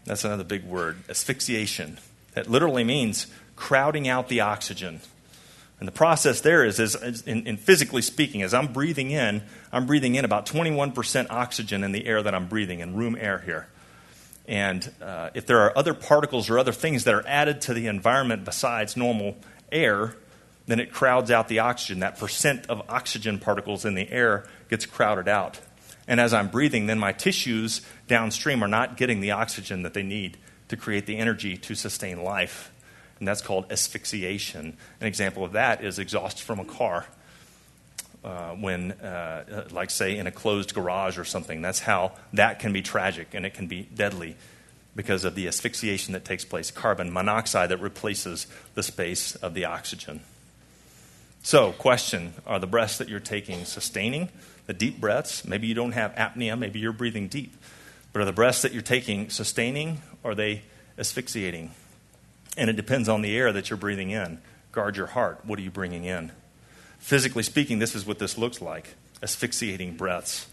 That's 0.05 0.23
another 0.23 0.45
big 0.45 0.63
word, 0.63 1.03
asphyxiation. 1.09 1.99
That 2.33 2.49
literally 2.49 2.85
means 2.85 3.27
crowding 3.55 4.07
out 4.07 4.29
the 4.29 4.39
oxygen. 4.39 5.01
And 5.79 5.87
the 5.87 5.93
process 5.93 6.41
there 6.41 6.65
is, 6.65 6.79
is, 6.79 6.95
is 6.95 7.21
in, 7.21 7.45
in, 7.45 7.57
physically 7.57 8.01
speaking, 8.01 8.41
as 8.41 8.53
I'm 8.53 8.73
breathing 8.73 9.11
in, 9.11 9.43
I'm 9.71 9.85
breathing 9.85 10.15
in 10.15 10.25
about 10.25 10.47
21% 10.47 11.27
oxygen 11.29 11.83
in 11.83 11.91
the 11.91 12.07
air 12.07 12.23
that 12.23 12.33
I'm 12.33 12.47
breathing 12.47 12.79
in, 12.79 12.95
room 12.95 13.15
air 13.19 13.39
here. 13.39 13.67
And 14.47 14.89
uh, 15.01 15.29
if 15.35 15.45
there 15.45 15.59
are 15.59 15.77
other 15.77 15.93
particles 15.93 16.49
or 16.49 16.57
other 16.57 16.71
things 16.71 17.03
that 17.03 17.13
are 17.13 17.27
added 17.27 17.61
to 17.61 17.73
the 17.73 17.87
environment 17.87 18.43
besides 18.43 18.97
normal 18.97 19.37
air, 19.71 20.15
then 20.65 20.79
it 20.79 20.91
crowds 20.91 21.29
out 21.29 21.47
the 21.47 21.59
oxygen. 21.59 21.99
That 21.99 22.17
percent 22.17 22.65
of 22.67 22.81
oxygen 22.89 23.39
particles 23.39 23.85
in 23.85 23.93
the 23.93 24.09
air 24.09 24.47
gets 24.69 24.85
crowded 24.85 25.27
out. 25.27 25.59
And 26.07 26.19
as 26.19 26.33
I'm 26.33 26.47
breathing, 26.47 26.87
then 26.87 26.97
my 26.97 27.11
tissues 27.11 27.81
downstream 28.07 28.63
are 28.63 28.67
not 28.67 28.97
getting 28.97 29.19
the 29.19 29.31
oxygen 29.31 29.83
that 29.83 29.93
they 29.93 30.03
need 30.03 30.37
to 30.69 30.77
create 30.77 31.05
the 31.05 31.17
energy 31.17 31.57
to 31.57 31.75
sustain 31.75 32.23
life. 32.23 32.71
And 33.19 33.27
that's 33.27 33.41
called 33.41 33.71
asphyxiation. 33.71 34.77
An 35.01 35.07
example 35.07 35.43
of 35.43 35.53
that 35.53 35.83
is 35.83 35.99
exhaust 35.99 36.41
from 36.41 36.59
a 36.59 36.65
car. 36.65 37.05
Uh, 38.23 38.51
when, 38.55 38.91
uh, 38.93 39.67
like, 39.71 39.89
say, 39.89 40.17
in 40.17 40.27
a 40.27 40.31
closed 40.31 40.73
garage 40.73 41.17
or 41.17 41.23
something, 41.23 41.61
that's 41.61 41.79
how 41.79 42.11
that 42.33 42.59
can 42.59 42.73
be 42.73 42.81
tragic 42.81 43.29
and 43.33 43.45
it 43.45 43.53
can 43.53 43.67
be 43.67 43.83
deadly 43.83 44.35
because 44.95 45.23
of 45.23 45.35
the 45.35 45.47
asphyxiation 45.47 46.13
that 46.13 46.25
takes 46.25 46.43
place 46.43 46.71
carbon 46.71 47.13
monoxide 47.13 47.69
that 47.69 47.77
replaces 47.77 48.47
the 48.73 48.83
space 48.83 49.35
of 49.35 49.53
the 49.53 49.63
oxygen. 49.63 50.19
So, 51.43 51.71
question 51.71 52.33
Are 52.45 52.59
the 52.59 52.67
breaths 52.67 52.97
that 52.97 53.07
you're 53.07 53.19
taking 53.21 53.63
sustaining? 53.63 54.29
The 54.65 54.73
deep 54.73 54.99
breaths? 54.99 55.45
Maybe 55.45 55.67
you 55.67 55.75
don't 55.75 55.93
have 55.93 56.13
apnea, 56.15 56.57
maybe 56.59 56.79
you're 56.79 56.91
breathing 56.91 57.29
deep. 57.29 57.55
But 58.11 58.23
are 58.23 58.25
the 58.25 58.33
breaths 58.33 58.63
that 58.63 58.73
you're 58.73 58.81
taking 58.81 59.29
sustaining? 59.29 60.01
Or 60.23 60.31
are 60.31 60.35
they 60.35 60.63
asphyxiating? 60.97 61.71
And 62.57 62.69
it 62.69 62.75
depends 62.75 63.07
on 63.07 63.21
the 63.21 63.37
air 63.37 63.53
that 63.53 63.69
you're 63.69 63.77
breathing 63.77 64.11
in. 64.11 64.39
Guard 64.71 64.97
your 64.97 65.07
heart. 65.07 65.39
What 65.45 65.59
are 65.59 65.61
you 65.61 65.71
bringing 65.71 66.03
in? 66.03 66.31
Physically 66.99 67.43
speaking, 67.43 67.79
this 67.79 67.95
is 67.95 68.05
what 68.05 68.19
this 68.19 68.37
looks 68.37 68.61
like 68.61 68.95
asphyxiating 69.23 69.95
breaths, 69.95 70.47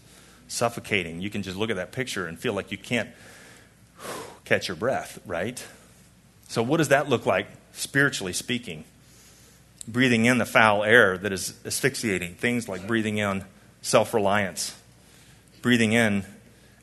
suffocating. 0.47 1.21
You 1.21 1.29
can 1.29 1.43
just 1.43 1.57
look 1.57 1.69
at 1.69 1.75
that 1.75 1.91
picture 1.91 2.25
and 2.25 2.39
feel 2.39 2.53
like 2.53 2.71
you 2.71 2.77
can't 2.77 3.09
catch 4.45 4.67
your 4.67 4.77
breath, 4.77 5.19
right? 5.25 5.63
So, 6.47 6.63
what 6.63 6.77
does 6.77 6.89
that 6.89 7.09
look 7.09 7.25
like 7.25 7.47
spiritually 7.73 8.33
speaking? 8.33 8.85
breathing 9.87 10.25
in 10.25 10.37
the 10.37 10.45
foul 10.45 10.83
air 10.83 11.17
that 11.17 11.31
is 11.31 11.53
asphyxiating. 11.65 12.35
Things 12.35 12.67
like 12.67 12.87
breathing 12.87 13.17
in 13.17 13.43
self 13.81 14.13
reliance, 14.13 14.75
breathing 15.61 15.93
in 15.93 16.25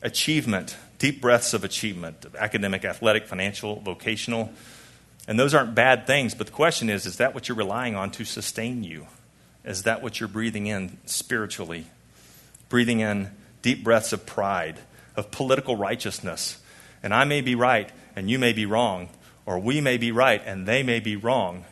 achievement, 0.01 0.75
deep 0.99 1.21
breaths 1.21 1.53
of 1.53 1.63
achievement, 1.63 2.25
academic, 2.37 2.85
athletic, 2.85 3.25
financial, 3.25 3.79
vocational. 3.81 4.51
And 5.27 5.39
those 5.39 5.53
aren't 5.53 5.73
bad 5.73 6.05
things, 6.05 6.35
but 6.35 6.47
the 6.47 6.53
question 6.53 6.89
is 6.89 7.05
is 7.05 7.17
that 7.17 7.33
what 7.33 7.47
you're 7.47 7.57
relying 7.57 7.95
on 7.95 8.11
to 8.11 8.25
sustain 8.25 8.83
you? 8.83 9.07
Is 9.63 9.83
that 9.83 10.03
what 10.03 10.19
you're 10.19 10.29
breathing 10.29 10.67
in 10.67 10.97
spiritually? 11.05 11.85
Breathing 12.69 12.99
in 12.99 13.31
deep 13.61 13.83
breaths 13.83 14.11
of 14.11 14.25
pride, 14.25 14.79
of 15.15 15.31
political 15.31 15.75
righteousness. 15.75 16.61
And 17.01 17.13
I 17.13 17.23
may 17.23 17.41
be 17.41 17.55
right 17.55 17.89
and 18.15 18.29
you 18.29 18.37
may 18.37 18.53
be 18.53 18.65
wrong, 18.65 19.09
or 19.45 19.59
we 19.59 19.81
may 19.81 19.97
be 19.97 20.11
right 20.11 20.41
and 20.45 20.67
they 20.67 20.83
may 20.83 20.99
be 20.99 21.15
wrong. 21.15 21.65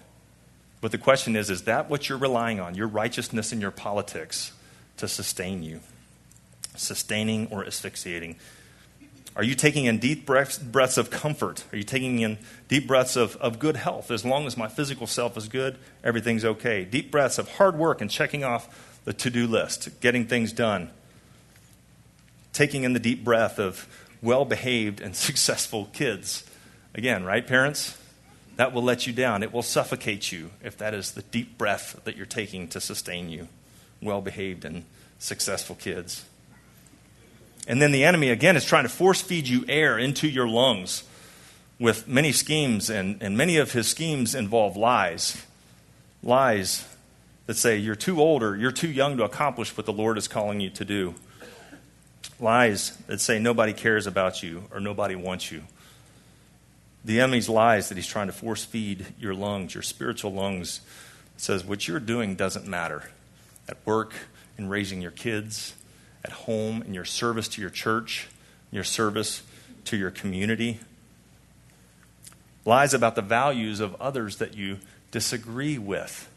But 0.79 0.91
the 0.91 0.97
question 0.97 1.35
is 1.35 1.49
is 1.49 1.63
that 1.63 1.89
what 1.89 2.07
you're 2.07 2.17
relying 2.17 2.59
on, 2.59 2.75
your 2.75 2.87
righteousness 2.87 3.51
and 3.51 3.61
your 3.61 3.71
politics, 3.71 4.53
to 4.97 5.07
sustain 5.07 5.61
you? 5.61 5.81
Sustaining 6.75 7.47
or 7.51 7.65
asphyxiating? 7.65 8.37
Are 9.35 9.43
you 9.43 9.55
taking 9.55 9.85
in 9.85 9.99
deep 9.99 10.25
breaths, 10.25 10.57
breaths 10.57 10.97
of 10.97 11.09
comfort? 11.09 11.63
Are 11.71 11.77
you 11.77 11.83
taking 11.83 12.19
in 12.19 12.37
deep 12.67 12.85
breaths 12.85 13.15
of, 13.15 13.37
of 13.37 13.59
good 13.59 13.77
health? 13.77 14.11
As 14.11 14.25
long 14.25 14.45
as 14.45 14.57
my 14.57 14.67
physical 14.67 15.07
self 15.07 15.37
is 15.37 15.47
good, 15.47 15.77
everything's 16.03 16.43
okay. 16.43 16.83
Deep 16.83 17.11
breaths 17.11 17.37
of 17.37 17.47
hard 17.53 17.77
work 17.77 18.01
and 18.01 18.11
checking 18.11 18.43
off 18.43 18.99
the 19.05 19.13
to 19.13 19.29
do 19.29 19.47
list, 19.47 20.01
getting 20.01 20.27
things 20.27 20.51
done. 20.51 20.89
Taking 22.51 22.83
in 22.83 22.91
the 22.91 22.99
deep 22.99 23.23
breath 23.23 23.57
of 23.57 23.87
well 24.21 24.43
behaved 24.43 24.99
and 24.99 25.15
successful 25.15 25.89
kids. 25.93 26.43
Again, 26.93 27.23
right, 27.23 27.45
parents? 27.45 27.97
That 28.57 28.73
will 28.73 28.83
let 28.83 29.07
you 29.07 29.13
down. 29.13 29.43
It 29.43 29.53
will 29.53 29.63
suffocate 29.63 30.31
you 30.31 30.51
if 30.61 30.77
that 30.77 30.93
is 30.93 31.13
the 31.13 31.21
deep 31.21 31.57
breath 31.57 32.01
that 32.03 32.17
you're 32.17 32.25
taking 32.25 32.67
to 32.69 32.81
sustain 32.81 33.29
you. 33.29 33.47
Well 34.01 34.21
behaved 34.21 34.65
and 34.65 34.83
successful 35.19 35.75
kids. 35.75 36.25
And 37.67 37.81
then 37.81 37.91
the 37.91 38.03
enemy, 38.03 38.29
again, 38.29 38.55
is 38.55 38.65
trying 38.65 38.83
to 38.83 38.89
force 38.89 39.21
feed 39.21 39.47
you 39.47 39.63
air 39.67 39.97
into 39.97 40.27
your 40.27 40.47
lungs 40.47 41.03
with 41.79 42.07
many 42.07 42.31
schemes, 42.31 42.89
and, 42.89 43.21
and 43.21 43.35
many 43.37 43.57
of 43.57 43.71
his 43.71 43.87
schemes 43.87 44.35
involve 44.35 44.77
lies. 44.77 45.45
Lies 46.23 46.85
that 47.47 47.57
say 47.57 47.77
you're 47.77 47.95
too 47.95 48.21
old 48.21 48.43
or 48.43 48.55
you're 48.55 48.71
too 48.71 48.89
young 48.89 49.17
to 49.17 49.23
accomplish 49.23 49.75
what 49.75 49.85
the 49.85 49.93
Lord 49.93 50.17
is 50.17 50.27
calling 50.27 50.59
you 50.59 50.69
to 50.71 50.85
do. 50.85 51.15
Lies 52.39 52.95
that 53.07 53.19
say 53.19 53.39
nobody 53.39 53.73
cares 53.73 54.07
about 54.07 54.43
you 54.43 54.63
or 54.71 54.79
nobody 54.79 55.15
wants 55.15 55.51
you. 55.51 55.63
The 57.03 57.19
enemy's 57.19 57.49
lies 57.49 57.89
that 57.89 57.95
he's 57.95 58.07
trying 58.07 58.27
to 58.27 58.33
force 58.33 58.63
feed 58.63 59.07
your 59.19 59.33
lungs, 59.33 59.73
your 59.73 59.81
spiritual 59.81 60.33
lungs, 60.33 60.81
says 61.37 61.65
what 61.65 61.87
you're 61.87 61.99
doing 61.99 62.35
doesn't 62.35 62.67
matter. 62.67 63.09
At 63.67 63.77
work, 63.85 64.13
in 64.57 64.69
raising 64.69 65.01
your 65.01 65.11
kids, 65.11 65.73
at 66.23 66.31
home, 66.31 66.81
in 66.83 66.93
your 66.93 67.05
service 67.05 67.47
to 67.49 67.61
your 67.61 67.69
church, 67.69 68.27
your 68.71 68.83
service 68.83 69.43
to 69.85 69.97
your 69.97 70.11
community. 70.11 70.79
Lies 72.65 72.93
about 72.93 73.15
the 73.15 73.21
values 73.21 73.79
of 73.79 73.99
others 73.99 74.37
that 74.37 74.55
you 74.55 74.77
disagree 75.09 75.77
with. 75.77 76.29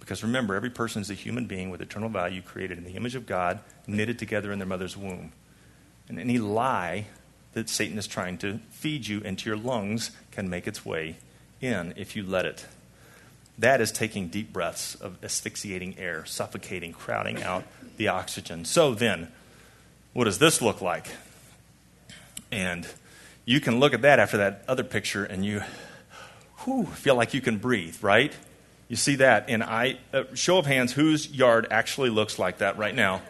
Because 0.00 0.22
remember, 0.22 0.54
every 0.54 0.70
person 0.70 1.00
is 1.00 1.10
a 1.10 1.14
human 1.14 1.46
being 1.46 1.70
with 1.70 1.80
eternal 1.80 2.10
value 2.10 2.42
created 2.42 2.76
in 2.76 2.84
the 2.84 2.92
image 2.92 3.14
of 3.14 3.26
God, 3.26 3.60
knitted 3.86 4.18
together 4.18 4.52
in 4.52 4.58
their 4.58 4.68
mother's 4.68 4.96
womb. 4.96 5.32
And 6.08 6.20
any 6.20 6.36
lie 6.36 7.06
that 7.54 7.70
Satan 7.70 7.96
is 7.96 8.06
trying 8.06 8.36
to 8.38 8.58
feed 8.70 9.06
you 9.06 9.20
into 9.20 9.48
your 9.48 9.56
lungs 9.56 10.10
can 10.30 10.50
make 10.50 10.66
its 10.66 10.84
way 10.84 11.16
in 11.60 11.94
if 11.96 12.14
you 12.14 12.22
let 12.22 12.44
it. 12.44 12.66
That 13.58 13.80
is 13.80 13.92
taking 13.92 14.28
deep 14.28 14.52
breaths 14.52 14.94
of 14.96 15.22
asphyxiating 15.22 15.96
air, 15.98 16.24
suffocating, 16.24 16.92
crowding 16.92 17.42
out 17.42 17.64
the 17.96 18.08
oxygen. 18.08 18.64
So 18.64 18.94
then, 18.94 19.28
what 20.12 20.24
does 20.24 20.38
this 20.38 20.60
look 20.60 20.80
like? 20.80 21.08
And 22.50 22.86
you 23.44 23.60
can 23.60 23.78
look 23.78 23.94
at 23.94 24.02
that 24.02 24.18
after 24.18 24.38
that 24.38 24.64
other 24.66 24.84
picture 24.84 25.24
and 25.24 25.44
you 25.44 25.62
whew, 26.64 26.86
feel 26.86 27.14
like 27.14 27.34
you 27.34 27.40
can 27.40 27.58
breathe, 27.58 27.96
right? 28.02 28.32
You 28.88 28.96
see 28.96 29.16
that? 29.16 29.46
And 29.48 29.62
I, 29.62 29.98
uh, 30.12 30.24
show 30.34 30.58
of 30.58 30.66
hands, 30.66 30.92
whose 30.92 31.30
yard 31.30 31.66
actually 31.70 32.10
looks 32.10 32.38
like 32.38 32.58
that 32.58 32.78
right 32.78 32.94
now? 32.94 33.22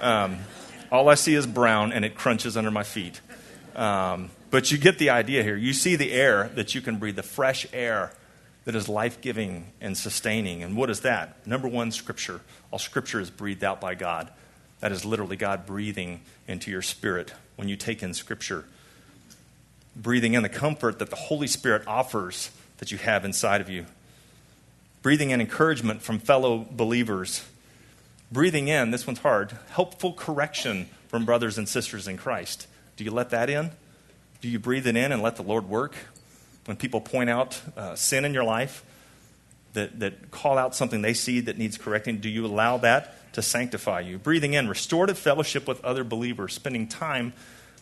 Um, 0.00 0.38
all 0.90 1.08
I 1.08 1.14
see 1.14 1.34
is 1.34 1.46
brown 1.46 1.92
and 1.92 2.04
it 2.04 2.14
crunches 2.14 2.56
under 2.56 2.70
my 2.70 2.82
feet. 2.82 3.20
Um, 3.76 4.30
but 4.50 4.72
you 4.72 4.78
get 4.78 4.98
the 4.98 5.10
idea 5.10 5.42
here. 5.42 5.56
You 5.56 5.72
see 5.72 5.96
the 5.96 6.12
air 6.12 6.50
that 6.54 6.74
you 6.74 6.80
can 6.80 6.96
breathe, 6.96 7.16
the 7.16 7.22
fresh 7.22 7.66
air 7.72 8.12
that 8.64 8.74
is 8.74 8.88
life 8.88 9.20
giving 9.20 9.66
and 9.80 9.96
sustaining. 9.96 10.62
And 10.62 10.76
what 10.76 10.90
is 10.90 11.00
that? 11.00 11.46
Number 11.46 11.68
one, 11.68 11.90
Scripture. 11.92 12.40
All 12.70 12.78
Scripture 12.78 13.20
is 13.20 13.30
breathed 13.30 13.64
out 13.64 13.80
by 13.80 13.94
God. 13.94 14.30
That 14.80 14.92
is 14.92 15.04
literally 15.04 15.36
God 15.36 15.66
breathing 15.66 16.20
into 16.46 16.70
your 16.70 16.82
spirit 16.82 17.32
when 17.56 17.68
you 17.68 17.76
take 17.76 18.02
in 18.02 18.14
Scripture. 18.14 18.64
Breathing 19.96 20.34
in 20.34 20.42
the 20.42 20.48
comfort 20.48 20.98
that 20.98 21.10
the 21.10 21.16
Holy 21.16 21.46
Spirit 21.46 21.82
offers 21.86 22.50
that 22.78 22.90
you 22.92 22.98
have 22.98 23.24
inside 23.24 23.60
of 23.60 23.68
you. 23.68 23.86
Breathing 25.02 25.30
in 25.30 25.40
encouragement 25.40 26.02
from 26.02 26.18
fellow 26.18 26.66
believers. 26.70 27.44
Breathing 28.30 28.68
in, 28.68 28.90
this 28.90 29.06
one's 29.06 29.18
hard, 29.20 29.52
helpful 29.70 30.12
correction 30.12 30.88
from 31.08 31.24
brothers 31.24 31.58
and 31.58 31.68
sisters 31.68 32.06
in 32.06 32.16
Christ. 32.16 32.66
Do 32.96 33.04
you 33.04 33.10
let 33.10 33.30
that 33.30 33.50
in? 33.50 33.72
Do 34.40 34.48
you 34.48 34.58
breathe 34.58 34.86
it 34.86 34.96
in 34.96 35.10
and 35.10 35.22
let 35.22 35.36
the 35.36 35.42
Lord 35.42 35.68
work? 35.68 35.94
When 36.66 36.76
people 36.76 37.00
point 37.00 37.30
out 37.30 37.60
uh, 37.76 37.94
sin 37.94 38.24
in 38.24 38.34
your 38.34 38.44
life, 38.44 38.84
that, 39.72 40.00
that 40.00 40.30
call 40.30 40.58
out 40.58 40.74
something 40.74 41.02
they 41.02 41.14
see 41.14 41.40
that 41.40 41.58
needs 41.58 41.78
correcting, 41.78 42.18
do 42.18 42.28
you 42.28 42.46
allow 42.46 42.76
that 42.78 43.32
to 43.34 43.42
sanctify 43.42 44.00
you? 44.00 44.18
Breathing 44.18 44.54
in 44.54 44.68
restorative 44.68 45.18
fellowship 45.18 45.68
with 45.68 45.84
other 45.84 46.04
believers, 46.04 46.54
spending 46.54 46.88
time 46.88 47.32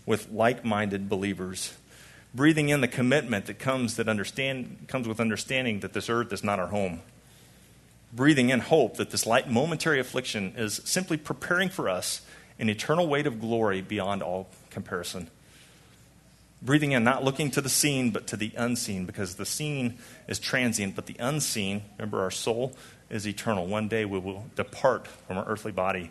with 0.04 0.30
like 0.30 0.64
minded 0.64 1.08
believers. 1.08 1.74
Breathing 2.34 2.68
in 2.68 2.82
the 2.82 2.88
commitment 2.88 3.46
that 3.46 3.58
comes, 3.58 3.96
that 3.96 4.08
understand, 4.08 4.86
comes 4.86 5.08
with 5.08 5.18
understanding 5.18 5.80
that 5.80 5.94
this 5.94 6.10
earth 6.10 6.32
is 6.32 6.44
not 6.44 6.58
our 6.58 6.66
home. 6.66 7.00
Breathing 8.12 8.50
in 8.50 8.60
hope 8.60 8.96
that 8.96 9.10
this 9.10 9.26
light 9.26 9.50
momentary 9.50 10.00
affliction 10.00 10.54
is 10.56 10.80
simply 10.84 11.16
preparing 11.16 11.68
for 11.68 11.88
us 11.88 12.22
an 12.58 12.68
eternal 12.68 13.06
weight 13.06 13.26
of 13.26 13.40
glory 13.40 13.80
beyond 13.80 14.22
all 14.22 14.48
comparison. 14.70 15.30
Breathing 16.61 16.92
in, 16.92 17.05
not 17.05 17.23
looking 17.23 17.51
to 17.53 17.61
the 17.61 17.68
seen, 17.68 18.11
but 18.11 18.27
to 18.29 18.37
the 18.37 18.53
unseen, 18.57 19.07
because 19.07 19.37
the 19.37 19.47
seen 19.47 19.99
is 20.27 20.40
transient, 20.40 20.97
but 20.97 21.07
the 21.07 21.16
unseen, 21.21 21.83
remember, 21.99 22.21
our 22.21 22.33
soul 22.33 22.77
is 23.11 23.27
eternal. 23.29 23.66
One 23.66 23.87
day 23.87 24.05
we 24.05 24.18
will 24.18 24.47
depart 24.57 25.07
from 25.07 25.38
our 25.38 25.47
earthly 25.47 25.73
body. 25.73 26.11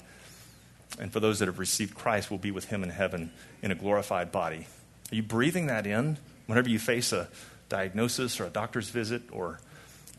And 1.00 1.12
for 1.12 1.20
those 1.20 1.40
that 1.40 1.48
have 1.48 1.60
received 1.60 1.96
Christ, 1.96 2.32
we'll 2.32 2.40
be 2.40 2.52
with 2.52 2.66
Him 2.66 2.82
in 2.82 2.90
heaven 2.90 3.32
in 3.62 3.72
a 3.72 3.76
glorified 3.76 4.32
body. 4.32 4.68
Are 5.12 5.16
you 5.16 5.24
breathing 5.24 5.68
that 5.68 5.86
in 5.86 6.18
whenever 6.46 6.70
you 6.70 6.80
face 6.80 7.12
a 7.12 7.28
diagnosis 7.68 8.40
or 8.40 8.46
a 8.46 8.50
doctor's 8.50 8.90
visit 8.90 9.24
or 9.32 9.60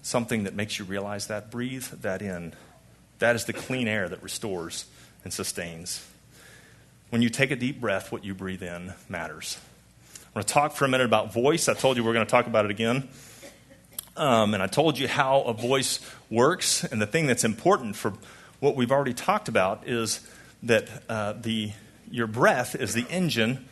something 0.02 0.44
that 0.44 0.54
makes 0.54 0.78
you 0.78 0.84
realize 0.84 1.28
that? 1.28 1.50
Breathe 1.50 1.86
that 2.02 2.20
in. 2.20 2.52
That 3.18 3.34
is 3.34 3.46
the 3.46 3.54
clean 3.54 3.88
air 3.88 4.08
that 4.08 4.22
restores 4.22 4.84
and 5.24 5.32
sustains. 5.32 6.06
When 7.08 7.22
you 7.22 7.30
take 7.30 7.50
a 7.50 7.56
deep 7.56 7.80
breath, 7.80 8.12
what 8.12 8.24
you 8.24 8.34
breathe 8.34 8.62
in 8.62 8.92
matters. 9.08 9.58
To 10.38 10.44
talk 10.44 10.76
for 10.76 10.84
a 10.84 10.88
minute 10.88 11.04
about 11.04 11.32
voice. 11.32 11.68
I 11.68 11.74
told 11.74 11.96
you 11.96 12.04
we 12.04 12.10
are 12.10 12.12
going 12.12 12.24
to 12.24 12.30
talk 12.30 12.46
about 12.46 12.64
it 12.64 12.70
again. 12.70 13.08
Um, 14.16 14.54
and 14.54 14.62
I 14.62 14.68
told 14.68 14.96
you 14.96 15.08
how 15.08 15.42
a 15.42 15.52
voice 15.52 16.00
works. 16.30 16.84
And 16.84 17.02
the 17.02 17.06
thing 17.06 17.26
that's 17.26 17.42
important 17.42 17.96
for 17.96 18.12
what 18.60 18.76
we've 18.76 18.92
already 18.92 19.14
talked 19.14 19.48
about 19.48 19.88
is 19.88 20.20
that 20.62 20.88
uh, 21.08 21.32
the, 21.32 21.72
your 22.10 22.28
breath 22.28 22.76
is 22.76 22.94
the 22.94 23.06
engine 23.08 23.66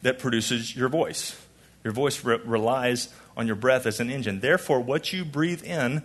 that 0.00 0.18
produces 0.18 0.74
your 0.74 0.88
voice. 0.88 1.38
Your 1.84 1.92
voice 1.92 2.24
re- 2.24 2.40
relies 2.44 3.08
on 3.36 3.46
your 3.46 3.56
breath 3.56 3.84
as 3.84 4.00
an 4.00 4.10
engine. 4.10 4.40
Therefore, 4.40 4.80
what 4.80 5.12
you 5.12 5.24
breathe 5.24 5.62
in 5.62 6.02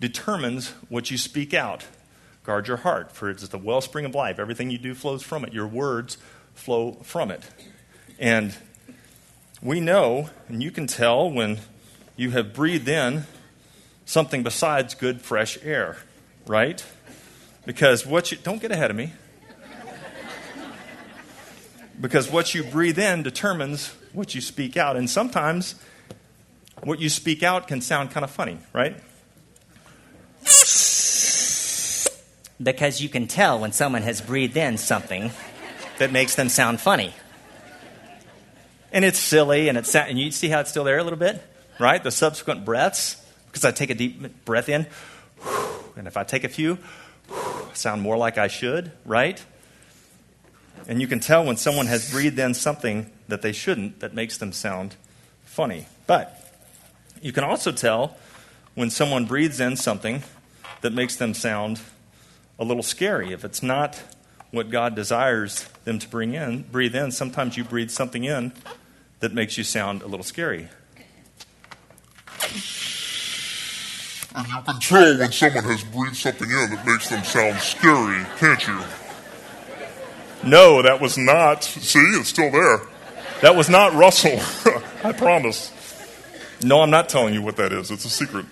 determines 0.00 0.70
what 0.88 1.10
you 1.10 1.18
speak 1.18 1.52
out. 1.52 1.84
Guard 2.44 2.68
your 2.68 2.78
heart, 2.78 3.12
for 3.12 3.28
it's 3.28 3.46
the 3.48 3.58
wellspring 3.58 4.06
of 4.06 4.14
life. 4.14 4.38
Everything 4.38 4.70
you 4.70 4.78
do 4.78 4.94
flows 4.94 5.22
from 5.22 5.44
it. 5.44 5.52
Your 5.52 5.66
words 5.66 6.16
flow 6.54 6.92
from 7.02 7.30
it. 7.30 7.42
And 8.18 8.56
we 9.66 9.80
know, 9.80 10.30
and 10.48 10.62
you 10.62 10.70
can 10.70 10.86
tell 10.86 11.28
when 11.28 11.58
you 12.14 12.30
have 12.30 12.54
breathed 12.54 12.88
in 12.88 13.24
something 14.04 14.44
besides 14.44 14.94
good, 14.94 15.20
fresh 15.20 15.58
air, 15.64 15.96
right? 16.46 16.84
Because 17.64 18.06
what 18.06 18.30
you, 18.30 18.38
don't 18.38 18.62
get 18.62 18.70
ahead 18.70 18.92
of 18.92 18.96
me. 18.96 19.12
because 22.00 22.30
what 22.30 22.54
you 22.54 22.62
breathe 22.62 22.98
in 23.00 23.24
determines 23.24 23.92
what 24.12 24.36
you 24.36 24.40
speak 24.40 24.76
out. 24.76 24.96
And 24.96 25.10
sometimes 25.10 25.74
what 26.84 27.00
you 27.00 27.08
speak 27.08 27.42
out 27.42 27.66
can 27.66 27.80
sound 27.80 28.12
kind 28.12 28.22
of 28.22 28.30
funny, 28.30 28.58
right? 28.72 28.96
Because 32.62 33.02
you 33.02 33.08
can 33.08 33.26
tell 33.26 33.58
when 33.58 33.72
someone 33.72 34.02
has 34.02 34.20
breathed 34.20 34.56
in 34.56 34.78
something 34.78 35.32
that 35.98 36.12
makes 36.12 36.36
them 36.36 36.48
sound 36.48 36.80
funny 36.80 37.12
and 38.96 39.04
it's 39.04 39.18
silly, 39.18 39.68
and 39.68 39.76
it's 39.76 39.94
and 39.94 40.18
you 40.18 40.30
see 40.30 40.48
how 40.48 40.60
it's 40.60 40.70
still 40.70 40.82
there 40.82 40.96
a 40.96 41.04
little 41.04 41.18
bit, 41.18 41.42
right? 41.78 42.02
The 42.02 42.10
subsequent 42.10 42.64
breaths, 42.64 43.22
because 43.44 43.62
I 43.62 43.70
take 43.70 43.90
a 43.90 43.94
deep 43.94 44.46
breath 44.46 44.70
in, 44.70 44.86
and 45.98 46.06
if 46.06 46.16
I 46.16 46.24
take 46.24 46.44
a 46.44 46.48
few, 46.48 46.78
sound 47.74 48.00
more 48.00 48.16
like 48.16 48.38
I 48.38 48.48
should, 48.48 48.90
right? 49.04 49.44
And 50.88 50.98
you 50.98 51.06
can 51.06 51.20
tell 51.20 51.44
when 51.44 51.58
someone 51.58 51.88
has 51.88 52.10
breathed 52.10 52.38
in 52.38 52.54
something 52.54 53.12
that 53.28 53.42
they 53.42 53.52
shouldn't 53.52 54.00
that 54.00 54.14
makes 54.14 54.38
them 54.38 54.50
sound 54.50 54.96
funny. 55.44 55.88
But 56.06 56.34
you 57.20 57.32
can 57.32 57.44
also 57.44 57.72
tell 57.72 58.16
when 58.74 58.88
someone 58.88 59.26
breathes 59.26 59.60
in 59.60 59.76
something 59.76 60.22
that 60.80 60.94
makes 60.94 61.16
them 61.16 61.34
sound 61.34 61.82
a 62.58 62.64
little 62.64 62.82
scary. 62.82 63.32
If 63.32 63.44
it's 63.44 63.62
not 63.62 64.02
what 64.52 64.70
God 64.70 64.94
desires 64.94 65.68
them 65.84 65.98
to 65.98 66.08
bring 66.08 66.32
in, 66.32 66.62
breathe 66.62 66.94
in. 66.94 67.10
Sometimes 67.10 67.58
you 67.58 67.64
breathe 67.64 67.90
something 67.90 68.24
in 68.24 68.54
that 69.20 69.32
makes 69.32 69.56
you 69.58 69.64
sound 69.64 70.02
a 70.02 70.06
little 70.06 70.24
scary. 70.24 70.68
And 74.34 74.46
you 74.48 74.62
can 74.62 74.80
tell 74.80 75.18
when 75.18 75.32
someone 75.32 75.64
has 75.64 75.84
breathed 75.84 76.16
something 76.16 76.50
in 76.50 76.70
that 76.70 76.84
makes 76.86 77.08
them 77.08 77.24
sound 77.24 77.58
scary, 77.58 78.26
can't 78.38 78.66
you? 78.66 78.78
No, 80.44 80.82
that 80.82 81.00
was 81.00 81.16
not. 81.16 81.64
See, 81.64 81.98
it's 81.98 82.28
still 82.28 82.50
there. 82.50 82.82
That 83.40 83.56
was 83.56 83.70
not 83.70 83.94
Russell. 83.94 84.38
I 85.04 85.12
promise. 85.12 85.72
No, 86.62 86.82
I'm 86.82 86.90
not 86.90 87.08
telling 87.08 87.32
you 87.32 87.40
what 87.40 87.56
that 87.56 87.72
is. 87.72 87.90
It's 87.90 88.04
a 88.04 88.10
secret. 88.10 88.44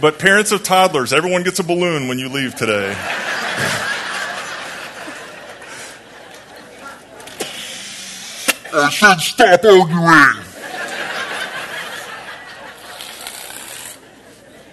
But 0.00 0.18
parents 0.18 0.50
of 0.52 0.62
toddlers, 0.62 1.12
everyone 1.12 1.42
gets 1.44 1.58
a 1.58 1.64
balloon 1.64 2.08
when 2.08 2.18
you 2.18 2.28
leave 2.28 2.54
today. 2.54 2.96
I 8.74 8.90
said 8.90 9.20
stop 9.20 9.64
arguing. 9.64 10.44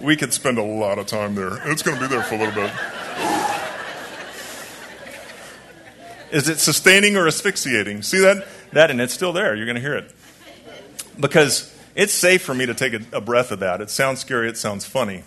We 0.00 0.16
could 0.16 0.32
spend 0.32 0.56
a 0.56 0.62
lot 0.62 0.98
of 0.98 1.06
time 1.06 1.34
there. 1.34 1.60
It's 1.70 1.82
going 1.82 1.98
to 1.98 2.02
be 2.02 2.08
there 2.08 2.22
for 2.22 2.36
a 2.36 2.38
little 2.38 2.54
bit. 2.54 2.72
Is 6.32 6.48
it 6.48 6.58
sustaining 6.58 7.16
or 7.16 7.26
asphyxiating? 7.26 8.02
See 8.02 8.20
that? 8.20 8.46
That, 8.72 8.90
and 8.90 9.00
it's 9.00 9.12
still 9.12 9.32
there. 9.32 9.54
You're 9.54 9.66
going 9.66 9.76
to 9.76 9.82
hear 9.82 9.96
it. 9.96 10.14
Because 11.18 11.76
it's 11.94 12.14
safe 12.14 12.42
for 12.42 12.54
me 12.54 12.66
to 12.66 12.74
take 12.74 12.94
a, 12.94 13.00
a 13.12 13.20
breath 13.20 13.50
of 13.50 13.58
that. 13.60 13.80
It 13.80 13.90
sounds 13.90 14.20
scary, 14.20 14.48
it 14.48 14.56
sounds 14.56 14.86
funny. 14.86 15.24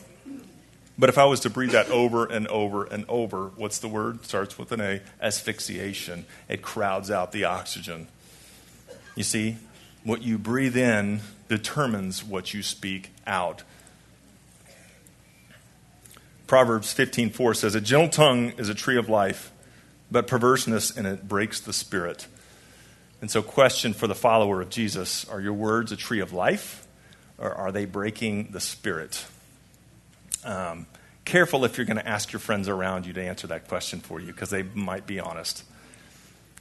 But 0.97 1.09
if 1.09 1.17
I 1.17 1.25
was 1.25 1.41
to 1.41 1.49
breathe 1.49 1.71
that 1.71 1.89
over 1.89 2.25
and 2.25 2.47
over 2.47 2.85
and 2.85 3.05
over, 3.09 3.51
what's 3.57 3.79
the 3.79 3.87
word? 3.87 4.25
Starts 4.25 4.57
with 4.57 4.71
an 4.71 4.81
A 4.81 5.01
asphyxiation. 5.21 6.25
It 6.47 6.61
crowds 6.61 7.11
out 7.11 7.31
the 7.31 7.43
oxygen. 7.43 8.07
You 9.15 9.23
see, 9.23 9.57
what 10.03 10.21
you 10.21 10.37
breathe 10.37 10.75
in 10.75 11.21
determines 11.47 12.23
what 12.23 12.53
you 12.53 12.63
speak 12.63 13.11
out. 13.27 13.63
Proverbs 16.47 16.93
15:4 16.93 17.53
says, 17.53 17.75
"A 17.75 17.81
gentle 17.81 18.09
tongue 18.09 18.51
is 18.57 18.69
a 18.69 18.75
tree 18.75 18.97
of 18.97 19.09
life, 19.09 19.51
but 20.11 20.27
perverseness 20.27 20.91
in 20.91 21.05
it 21.05 21.27
breaks 21.27 21.59
the 21.59 21.73
spirit." 21.73 22.27
And 23.21 23.31
so, 23.31 23.41
question 23.41 23.93
for 23.93 24.07
the 24.07 24.15
follower 24.15 24.61
of 24.61 24.69
Jesus 24.69 25.25
Are 25.29 25.39
your 25.39 25.53
words 25.53 25.91
a 25.91 25.95
tree 25.95 26.19
of 26.19 26.33
life, 26.33 26.85
or 27.37 27.53
are 27.53 27.71
they 27.71 27.85
breaking 27.85 28.49
the 28.51 28.59
spirit? 28.59 29.25
Um, 30.43 30.87
careful 31.23 31.63
if 31.63 31.77
you're 31.77 31.85
going 31.85 31.97
to 31.97 32.07
ask 32.07 32.33
your 32.33 32.41
friends 32.41 32.67
around 32.67 33.05
you 33.05 33.13
to 33.13 33.23
answer 33.23 33.47
that 33.47 33.67
question 33.67 34.01
for 34.01 34.19
you, 34.19 34.27
because 34.27 34.49
they 34.49 34.63
might 34.63 35.07
be 35.07 35.19
honest. 35.19 35.63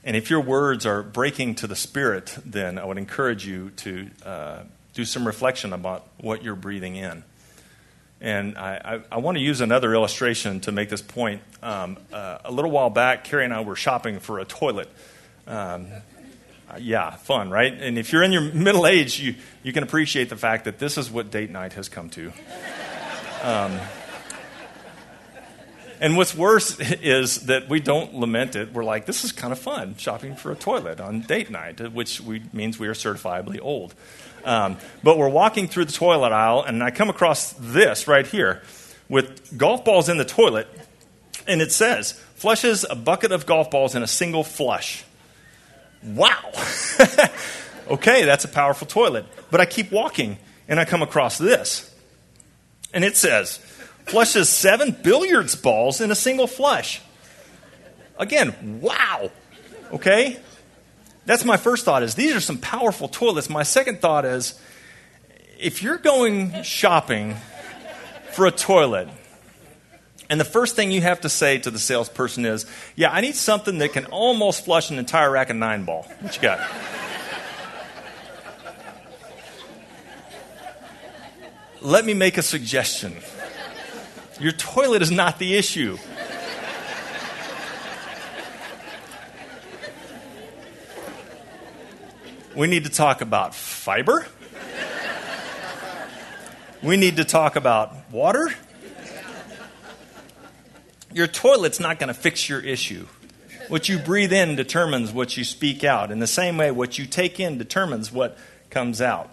And 0.05 0.17
if 0.17 0.31
your 0.31 0.41
words 0.41 0.85
are 0.85 1.03
breaking 1.03 1.57
to 1.57 1.67
the 1.67 1.77
spirit, 1.77 2.37
then 2.45 2.79
I 2.79 2.85
would 2.85 2.99
encourage 2.99 3.47
you 3.47 3.71
to 3.77 4.11
uh, 4.25 4.59
do 4.95 5.05
some 5.05 5.27
reflection 5.27 5.73
about 5.73 6.07
what 6.19 6.43
you're 6.43 6.57
breathing 6.57 6.97
in. 6.97 7.23
And 8.21 8.57
I, 8.57 9.01
I, 9.11 9.17
I, 9.17 9.19
want 9.19 9.37
to 9.37 9.43
use 9.43 9.61
another 9.61 9.95
illustration 9.95 10.61
to 10.61 10.73
make 10.73 10.89
this 10.89 11.03
point. 11.03 11.43
Um, 11.61 11.99
uh, 12.13 12.39
a 12.45 12.53
little 12.53 12.71
while 12.71 12.91
back, 12.91 13.25
Carrie 13.25 13.45
and 13.45 13.53
I 13.53 13.63
were 13.63 13.75
shopping 13.75 14.21
for 14.21 14.39
a 14.39 14.45
toilet. 14.45 14.89
Um, 15.47 15.89
yeah, 16.79 17.11
fun, 17.11 17.51
right? 17.51 17.73
And 17.73 17.99
if 17.99 18.13
you're 18.13 18.23
in 18.23 18.33
your 18.33 18.43
middle 18.43 18.87
age, 18.87 19.19
you, 19.21 19.35
you 19.63 19.73
can 19.73 19.83
appreciate 19.83 20.29
the 20.29 20.37
fact 20.37 20.65
that 20.65 20.79
this 20.79 20.99
is 20.99 21.11
what 21.11 21.31
date 21.31 21.51
night 21.51 21.73
has 21.73 21.89
come 21.89 22.11
to. 22.11 22.33
Um, 23.43 23.79
and 26.03 26.17
what's 26.17 26.35
worse 26.35 26.81
is 26.81 27.47
that 27.47 27.69
we 27.69 27.79
don't 27.79 28.13
lament 28.13 28.57
it. 28.57 28.73
We're 28.73 28.83
like, 28.83 29.07
this 29.07 29.23
is 29.23 29.31
kind 29.31 29.53
of 29.53 29.59
fun, 29.61 29.95
shopping 29.97 30.35
for 30.35 30.51
a 30.51 30.57
toilet 30.57 31.01
on 31.01 31.21
date 31.21 31.49
night, 31.49 31.93
which 31.93 32.21
we, 32.21 32.43
means 32.53 32.77
we 32.77 32.89
are 32.89 32.93
certifiably 32.93 33.61
old. 33.63 33.95
Um, 34.45 34.79
but 35.05 35.17
we're 35.17 35.29
walking 35.29 35.69
through 35.69 35.85
the 35.85 35.93
toilet 35.93 36.33
aisle, 36.33 36.65
and 36.65 36.83
I 36.83 36.91
come 36.91 37.09
across 37.09 37.53
this 37.53 38.09
right 38.09 38.27
here 38.27 38.63
with 39.09 39.57
golf 39.57 39.85
balls 39.85 40.09
in 40.09 40.17
the 40.19 40.25
toilet, 40.25 40.67
and 41.47 41.63
it 41.63 41.71
says, 41.71 42.13
flushes 42.35 42.85
a 42.91 42.97
bucket 42.97 43.31
of 43.31 43.47
golf 43.47 43.71
balls 43.71 43.95
in 43.95 44.03
a 44.03 44.09
single 44.09 44.43
flush. 44.43 45.05
Wow. 46.03 46.51
okay, 47.89 48.25
that's 48.25 48.45
a 48.45 48.49
powerful 48.49 48.89
toilet. 48.89 49.25
But 49.53 49.61
I 49.61 49.67
keep 49.67 49.93
walking 49.93 50.39
and 50.67 50.81
I 50.81 50.85
come 50.85 51.03
across 51.03 51.39
this. 51.39 51.95
And 52.93 53.05
it 53.05 53.17
says, 53.17 53.61
flushes 54.07 54.49
seven 54.49 54.97
billiards 55.03 55.55
balls 55.55 56.01
in 56.01 56.11
a 56.11 56.15
single 56.15 56.47
flush. 56.47 57.01
Again, 58.19 58.81
wow. 58.81 59.31
Okay? 59.93 60.39
That's 61.25 61.45
my 61.45 61.57
first 61.57 61.85
thought 61.85 62.03
is 62.03 62.15
these 62.15 62.35
are 62.35 62.41
some 62.41 62.59
powerful 62.59 63.09
toilets. 63.09 63.49
My 63.49 63.63
second 63.63 64.01
thought 64.01 64.25
is 64.25 64.61
if 65.59 65.83
you're 65.83 65.99
going 65.99 66.63
shopping 66.63 67.37
for 68.33 68.47
a 68.47 68.51
toilet, 68.51 69.09
and 70.29 70.41
the 70.41 70.45
first 70.45 70.77
thing 70.77 70.91
you 70.91 71.03
have 71.03 71.21
to 71.21 71.29
say 71.29 71.59
to 71.59 71.71
the 71.71 71.79
salesperson 71.79 72.47
is, 72.47 72.67
Yeah, 72.97 73.13
I 73.13 73.21
need 73.21 73.37
something 73.37 73.79
that 73.79 73.93
can 73.93 74.07
almost 74.07 74.65
flush 74.65 74.91
an 74.91 74.99
entire 74.99 75.31
rack 75.31 75.51
of 75.51 75.57
nine 75.57 75.85
ball. 75.85 76.05
What 76.21 76.35
you 76.35 76.43
got? 76.43 76.61
Let 81.83 82.05
me 82.05 82.15
make 82.15 82.39
a 82.39 82.43
suggestion. 82.43 83.17
Your 84.41 84.53
toilet 84.53 85.03
is 85.03 85.11
not 85.11 85.39
the 85.39 85.55
issue. 85.55 85.99
We 92.55 92.67
need 92.67 92.85
to 92.85 92.91
talk 92.91 93.21
about 93.23 93.55
fiber. 93.55 94.27
We 96.83 96.97
need 96.97 97.17
to 97.17 97.25
talk 97.25 97.57
about 97.57 97.95
water. 98.11 98.51
Your 101.15 101.27
toilet's 101.27 101.79
not 101.79 101.99
going 101.99 102.09
to 102.09 102.15
fix 102.15 102.49
your 102.49 102.61
issue. 102.61 103.07
What 103.69 103.89
you 103.89 103.99
breathe 103.99 104.33
in 104.33 104.57
determines 104.57 105.13
what 105.13 105.37
you 105.37 105.45
speak 105.45 105.85
out. 105.85 106.11
In 106.11 106.19
the 106.19 106.27
same 106.27 106.57
way, 106.57 106.71
what 106.71 106.99
you 106.99 107.07
take 107.07 107.39
in 107.39 107.57
determines 107.57 108.11
what 108.11 108.37
comes 108.69 109.01
out. 109.01 109.31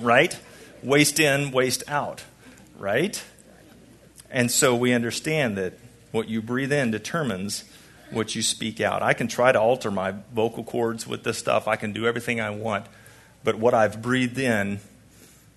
Right? 0.00 0.38
Waste 0.82 1.20
in, 1.20 1.50
waste 1.50 1.84
out. 1.88 2.24
Right? 2.78 3.22
And 4.30 4.50
so 4.50 4.76
we 4.76 4.92
understand 4.92 5.56
that 5.58 5.74
what 6.12 6.28
you 6.28 6.40
breathe 6.40 6.72
in 6.72 6.90
determines 6.90 7.64
what 8.10 8.34
you 8.34 8.42
speak 8.42 8.80
out. 8.80 9.02
I 9.02 9.12
can 9.12 9.28
try 9.28 9.52
to 9.52 9.60
alter 9.60 9.90
my 9.90 10.14
vocal 10.32 10.64
cords 10.64 11.06
with 11.06 11.22
this 11.24 11.38
stuff, 11.38 11.68
I 11.68 11.76
can 11.76 11.92
do 11.92 12.06
everything 12.06 12.40
I 12.40 12.50
want, 12.50 12.86
but 13.44 13.56
what 13.56 13.74
I've 13.74 14.02
breathed 14.02 14.38
in 14.38 14.80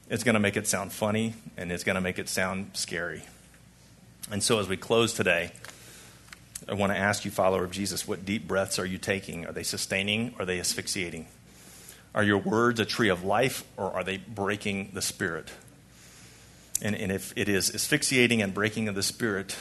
is 0.10 0.24
going 0.24 0.36
to 0.36 0.40
make 0.40 0.58
it 0.58 0.68
sound 0.68 0.94
funny 0.94 1.34
and 1.58 1.72
it's 1.72 1.84
going 1.84 1.96
to 1.96 2.02
make 2.02 2.20
it 2.20 2.30
sound 2.30 2.72
scary. 2.74 3.24
And 4.32 4.42
so, 4.42 4.60
as 4.60 4.70
we 4.70 4.78
close 4.78 5.14
today, 5.14 5.52
I 6.68 6.76
want 6.76 6.94
to 6.94 6.98
ask 6.98 7.26
you, 7.26 7.32
follower 7.32 7.66
of 7.66 7.72
Jesus, 7.72 8.08
what 8.08 8.26
deep 8.26 8.48
breaths 8.48 8.80
are 8.80 8.86
you 8.86 8.98
taking? 8.98 9.46
Are 9.46 9.52
they 9.52 9.64
sustaining 9.64 10.34
or 10.38 10.44
are 10.44 10.46
they 10.46 10.60
asphyxiating? 10.60 11.28
Are 12.16 12.24
your 12.24 12.38
words 12.38 12.80
a 12.80 12.86
tree 12.86 13.10
of 13.10 13.26
life 13.26 13.66
or 13.76 13.92
are 13.92 14.04
they 14.04 14.18
breaking 14.18 14.92
the 14.94 15.02
spirit? 15.02 15.52
And, 16.84 16.96
and 16.96 17.12
if 17.12 17.34
it 17.38 17.48
is 17.48 17.74
asphyxiating 17.74 18.41
and 18.41 18.54
breaking 18.54 18.89
of 18.89 18.96
the 18.96 19.02
spirit, 19.02 19.56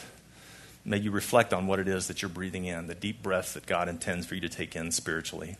may 0.85 0.98
you 0.98 1.12
reflect 1.12 1.54
on 1.54 1.68
what 1.68 1.78
it 1.78 1.87
is 1.87 2.08
that 2.08 2.20
you're 2.20 2.28
breathing 2.28 2.64
in, 2.64 2.88
the 2.88 2.96
deep 2.96 3.22
breath 3.22 3.54
that 3.54 3.64
God 3.64 3.88
intends 3.88 4.26
for 4.26 4.35
you 4.35 4.40
to 4.40 4.48
take 4.48 4.74
in 4.74 4.90
spiritually. 4.90 5.56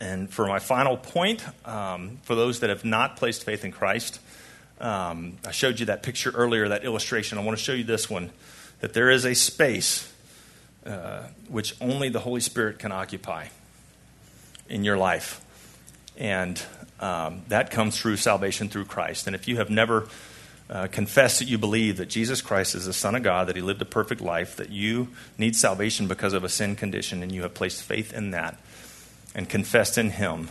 And 0.00 0.30
for 0.30 0.46
my 0.46 0.58
final 0.58 0.98
point, 0.98 1.42
um, 1.64 2.18
for 2.22 2.34
those 2.34 2.60
that 2.60 2.68
have 2.68 2.84
not 2.84 3.16
placed 3.16 3.44
faith 3.44 3.64
in 3.64 3.72
Christ, 3.72 4.20
um, 4.80 5.38
I 5.46 5.50
showed 5.50 5.80
you 5.80 5.86
that 5.86 6.02
picture 6.02 6.30
earlier, 6.30 6.68
that 6.68 6.84
illustration. 6.84 7.38
I 7.38 7.42
want 7.42 7.56
to 7.56 7.64
show 7.64 7.72
you 7.72 7.84
this 7.84 8.10
one 8.10 8.30
that 8.80 8.92
there 8.92 9.10
is 9.10 9.24
a 9.24 9.34
space 9.34 10.12
uh, 10.86 11.22
which 11.48 11.74
only 11.80 12.10
the 12.10 12.20
Holy 12.20 12.40
Spirit 12.40 12.78
can 12.78 12.92
occupy 12.92 13.46
in 14.68 14.84
your 14.84 14.98
life. 14.98 15.40
And 16.16 16.62
um, 17.00 17.42
that 17.48 17.70
comes 17.70 17.98
through 17.98 18.16
salvation 18.16 18.68
through 18.68 18.86
Christ. 18.86 19.26
And 19.26 19.36
if 19.36 19.46
you 19.48 19.56
have 19.56 19.70
never 19.70 20.08
uh, 20.70 20.86
confessed 20.88 21.38
that 21.38 21.48
you 21.48 21.58
believe 21.58 21.96
that 21.96 22.08
Jesus 22.08 22.40
Christ 22.40 22.74
is 22.74 22.86
the 22.86 22.92
Son 22.92 23.14
of 23.14 23.22
God, 23.22 23.46
that 23.48 23.56
He 23.56 23.62
lived 23.62 23.80
a 23.80 23.86
perfect 23.86 24.20
life, 24.20 24.56
that 24.56 24.70
you 24.70 25.08
need 25.38 25.56
salvation 25.56 26.08
because 26.08 26.32
of 26.32 26.44
a 26.44 26.48
sin 26.48 26.76
condition, 26.76 27.22
and 27.22 27.32
you 27.32 27.42
have 27.42 27.54
placed 27.54 27.82
faith 27.82 28.12
in 28.12 28.32
that 28.32 28.58
and 29.34 29.48
confessed 29.48 29.96
in 29.96 30.10
Him, 30.10 30.50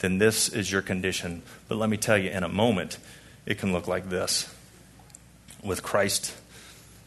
then 0.00 0.18
this 0.18 0.48
is 0.48 0.70
your 0.70 0.82
condition. 0.82 1.42
But 1.66 1.78
let 1.78 1.90
me 1.90 1.96
tell 1.96 2.18
you, 2.18 2.30
in 2.30 2.44
a 2.44 2.48
moment, 2.48 2.98
it 3.46 3.58
can 3.58 3.72
look 3.72 3.88
like 3.88 4.10
this 4.10 4.54
with 5.62 5.82
Christ 5.82 6.34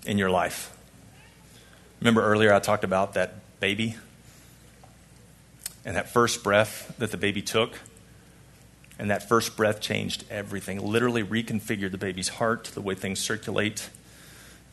in 0.05 0.17
your 0.17 0.29
life. 0.29 0.75
Remember 2.01 2.21
earlier 2.21 2.53
I 2.53 2.59
talked 2.59 2.83
about 2.83 3.13
that 3.13 3.35
baby 3.59 3.95
and 5.85 5.95
that 5.95 6.09
first 6.09 6.43
breath 6.43 6.93
that 6.97 7.11
the 7.11 7.17
baby 7.17 7.41
took? 7.41 7.75
And 8.99 9.09
that 9.09 9.27
first 9.27 9.57
breath 9.57 9.81
changed 9.81 10.25
everything, 10.29 10.79
literally 10.79 11.23
reconfigured 11.23 11.91
the 11.91 11.97
baby's 11.97 12.29
heart, 12.29 12.65
the 12.65 12.81
way 12.81 12.93
things 12.93 13.19
circulate, 13.19 13.89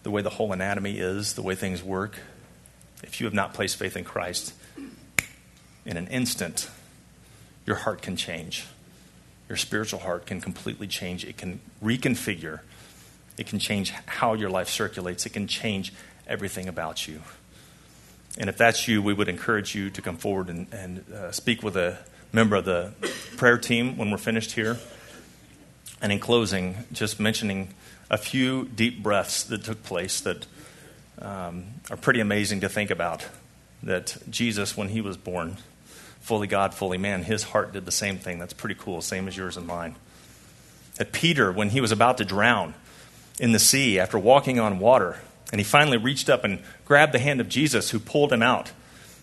the 0.02 0.10
way 0.10 0.22
the 0.22 0.30
whole 0.30 0.52
anatomy 0.52 0.98
is, 0.98 1.34
the 1.34 1.42
way 1.42 1.54
things 1.54 1.82
work. 1.82 2.18
If 3.02 3.20
you 3.20 3.26
have 3.26 3.34
not 3.34 3.54
placed 3.54 3.76
faith 3.76 3.96
in 3.96 4.04
Christ, 4.04 4.52
in 5.86 5.96
an 5.96 6.08
instant, 6.08 6.68
your 7.64 7.76
heart 7.76 8.02
can 8.02 8.16
change 8.16 8.66
your 9.48 9.56
spiritual 9.56 10.00
heart 10.00 10.26
can 10.26 10.40
completely 10.40 10.86
change. 10.86 11.24
It 11.24 11.36
can 11.36 11.60
reconfigure 11.82 12.60
It 13.38 13.46
can 13.46 13.60
change 13.60 13.90
how 14.06 14.34
your 14.34 14.50
life 14.50 14.68
circulates. 14.68 15.24
It 15.24 15.30
can 15.30 15.46
change 15.46 15.92
everything 16.26 16.66
about 16.68 17.06
you. 17.06 17.22
And 18.36 18.50
if 18.50 18.58
that's 18.58 18.88
you, 18.88 19.00
we 19.00 19.14
would 19.14 19.28
encourage 19.28 19.76
you 19.76 19.90
to 19.90 20.02
come 20.02 20.16
forward 20.16 20.48
and, 20.48 20.66
and 20.72 21.04
uh, 21.12 21.30
speak 21.30 21.62
with 21.62 21.76
a 21.76 21.98
member 22.32 22.56
of 22.56 22.64
the 22.64 22.92
prayer 23.36 23.58
team 23.58 23.96
when 23.96 24.10
we're 24.10 24.18
finished 24.18 24.52
here. 24.52 24.78
And 26.00 26.12
in 26.12 26.20
closing, 26.20 26.76
just 26.92 27.18
mentioning 27.18 27.74
a 28.10 28.18
few 28.18 28.66
deep 28.66 29.02
breaths 29.02 29.42
that 29.44 29.64
took 29.64 29.82
place 29.82 30.20
that 30.20 30.46
um, 31.20 31.64
are 31.90 31.96
pretty 31.96 32.20
amazing 32.20 32.60
to 32.60 32.68
think 32.68 32.90
about. 32.90 33.26
That 33.82 34.16
Jesus, 34.28 34.76
when 34.76 34.88
he 34.88 35.00
was 35.00 35.16
born, 35.16 35.56
fully 36.20 36.46
God, 36.46 36.74
fully 36.74 36.98
man, 36.98 37.24
his 37.24 37.44
heart 37.44 37.72
did 37.72 37.84
the 37.84 37.92
same 37.92 38.18
thing. 38.18 38.38
That's 38.38 38.52
pretty 38.52 38.74
cool, 38.74 39.00
same 39.02 39.28
as 39.28 39.36
yours 39.36 39.56
and 39.56 39.66
mine. 39.66 39.96
That 40.96 41.12
Peter, 41.12 41.52
when 41.52 41.70
he 41.70 41.80
was 41.80 41.92
about 41.92 42.18
to 42.18 42.24
drown 42.24 42.74
in 43.38 43.52
the 43.52 43.58
sea 43.58 43.98
after 44.00 44.18
walking 44.18 44.58
on 44.58 44.78
water, 44.78 45.20
and 45.52 45.60
he 45.60 45.64
finally 45.64 45.96
reached 45.96 46.28
up 46.28 46.44
and 46.44 46.60
grabbed 46.84 47.12
the 47.12 47.18
hand 47.18 47.40
of 47.40 47.48
Jesus, 47.48 47.90
who 47.90 47.98
pulled 47.98 48.32
him 48.32 48.42
out. 48.42 48.72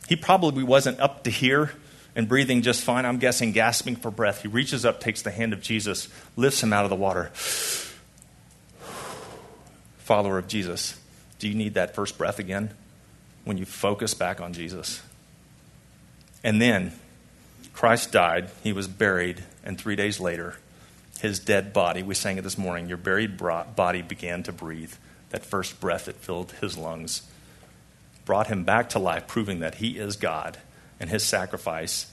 He 0.07 0.15
probably 0.15 0.63
wasn't 0.63 0.99
up 0.99 1.23
to 1.23 1.29
here 1.29 1.71
and 2.15 2.27
breathing 2.27 2.61
just 2.61 2.83
fine. 2.83 3.05
I'm 3.05 3.19
guessing 3.19 3.51
gasping 3.51 3.95
for 3.97 4.09
breath. 4.09 4.41
He 4.41 4.47
reaches 4.47 4.85
up, 4.85 5.01
takes 5.01 5.21
the 5.21 5.31
hand 5.31 5.53
of 5.53 5.61
Jesus, 5.61 6.07
lifts 6.35 6.63
him 6.63 6.73
out 6.73 6.85
of 6.85 6.89
the 6.89 6.95
water. 6.95 7.31
Follower 9.99 10.37
of 10.37 10.47
Jesus, 10.47 10.99
do 11.39 11.47
you 11.47 11.55
need 11.55 11.73
that 11.73 11.93
first 11.93 12.17
breath 12.17 12.39
again 12.39 12.71
when 13.43 13.57
you 13.57 13.65
focus 13.65 14.13
back 14.13 14.39
on 14.39 14.53
Jesus? 14.53 15.01
And 16.43 16.61
then 16.61 16.93
Christ 17.73 18.11
died, 18.11 18.49
he 18.63 18.71
was 18.71 18.87
buried, 18.87 19.43
and 19.63 19.77
three 19.77 19.95
days 19.95 20.19
later, 20.19 20.55
his 21.19 21.39
dead 21.39 21.73
body, 21.73 22.03
we 22.03 22.13
sang 22.13 22.37
it 22.37 22.43
this 22.43 22.57
morning, 22.57 22.87
your 22.87 22.97
buried 22.97 23.37
body 23.37 24.01
began 24.01 24.43
to 24.43 24.51
breathe 24.51 24.93
that 25.31 25.43
first 25.43 25.81
breath 25.81 26.05
that 26.05 26.17
filled 26.17 26.51
his 26.61 26.77
lungs, 26.77 27.23
brought 28.25 28.47
him 28.47 28.63
back 28.63 28.89
to 28.89 28.99
life, 28.99 29.27
proving 29.27 29.59
that 29.59 29.75
he 29.75 29.97
is 29.97 30.15
God 30.15 30.57
and 30.99 31.09
his 31.09 31.23
sacrifice 31.23 32.11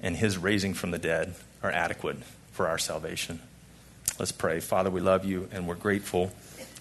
and 0.00 0.16
his 0.16 0.38
raising 0.38 0.74
from 0.74 0.90
the 0.90 0.98
dead 0.98 1.34
are 1.62 1.70
adequate 1.70 2.16
for 2.52 2.66
our 2.68 2.78
salvation. 2.78 3.40
Let's 4.18 4.32
pray. 4.32 4.60
Father, 4.60 4.90
we 4.90 5.00
love 5.00 5.24
you 5.24 5.48
and 5.52 5.66
we're 5.66 5.74
grateful 5.74 6.28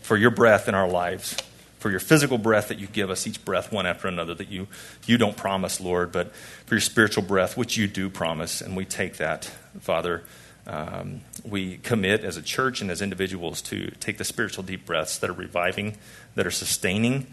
for 0.01 0.17
your 0.17 0.31
breath 0.31 0.67
in 0.67 0.75
our 0.75 0.89
lives, 0.89 1.37
for 1.79 1.89
your 1.89 1.99
physical 1.99 2.37
breath 2.37 2.67
that 2.69 2.79
you 2.79 2.87
give 2.87 3.09
us, 3.09 3.27
each 3.27 3.43
breath 3.45 3.71
one 3.71 3.85
after 3.85 4.07
another, 4.07 4.33
that 4.33 4.49
you, 4.49 4.67
you 5.05 5.17
don't 5.17 5.37
promise, 5.37 5.79
Lord, 5.79 6.11
but 6.11 6.33
for 6.65 6.75
your 6.75 6.81
spiritual 6.81 7.23
breath, 7.23 7.55
which 7.55 7.77
you 7.77 7.87
do 7.87 8.09
promise, 8.09 8.61
and 8.61 8.75
we 8.75 8.85
take 8.85 9.17
that, 9.17 9.45
Father 9.79 10.23
um, 10.67 11.21
we 11.43 11.77
commit 11.77 12.23
as 12.23 12.37
a 12.37 12.41
church 12.41 12.81
and 12.81 12.91
as 12.91 13.01
individuals 13.01 13.61
to 13.63 13.91
take 13.99 14.17
the 14.17 14.23
spiritual 14.23 14.63
deep 14.63 14.85
breaths 14.85 15.17
that 15.17 15.29
are 15.29 15.33
reviving, 15.33 15.97
that 16.35 16.45
are 16.45 16.51
sustaining, 16.51 17.27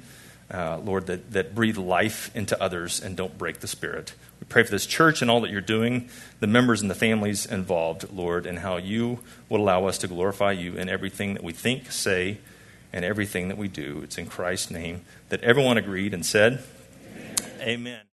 uh, 0.50 0.78
Lord, 0.78 1.06
that, 1.06 1.32
that 1.32 1.54
breathe 1.54 1.76
life 1.76 2.34
into 2.34 2.60
others 2.62 3.00
and 3.00 3.16
don't 3.16 3.36
break 3.36 3.60
the 3.60 3.66
spirit. 3.66 4.14
We 4.40 4.46
pray 4.46 4.62
for 4.62 4.70
this 4.70 4.86
church 4.86 5.20
and 5.20 5.30
all 5.30 5.40
that 5.42 5.50
you're 5.50 5.60
doing, 5.60 6.08
the 6.40 6.46
members 6.46 6.80
and 6.80 6.90
the 6.90 6.94
families 6.94 7.44
involved, 7.44 8.10
Lord, 8.12 8.46
and 8.46 8.60
how 8.60 8.76
you 8.76 9.18
will 9.48 9.60
allow 9.60 9.86
us 9.86 9.98
to 9.98 10.08
glorify 10.08 10.52
you 10.52 10.74
in 10.76 10.88
everything 10.88 11.34
that 11.34 11.42
we 11.44 11.52
think, 11.52 11.92
say, 11.92 12.38
and 12.92 13.04
everything 13.04 13.48
that 13.48 13.58
we 13.58 13.68
do. 13.68 14.00
It's 14.02 14.16
in 14.16 14.26
Christ's 14.26 14.70
name 14.70 15.02
that 15.28 15.42
everyone 15.42 15.76
agreed 15.76 16.14
and 16.14 16.24
said, 16.24 16.62
Amen. 17.60 17.60
Amen. 17.60 18.00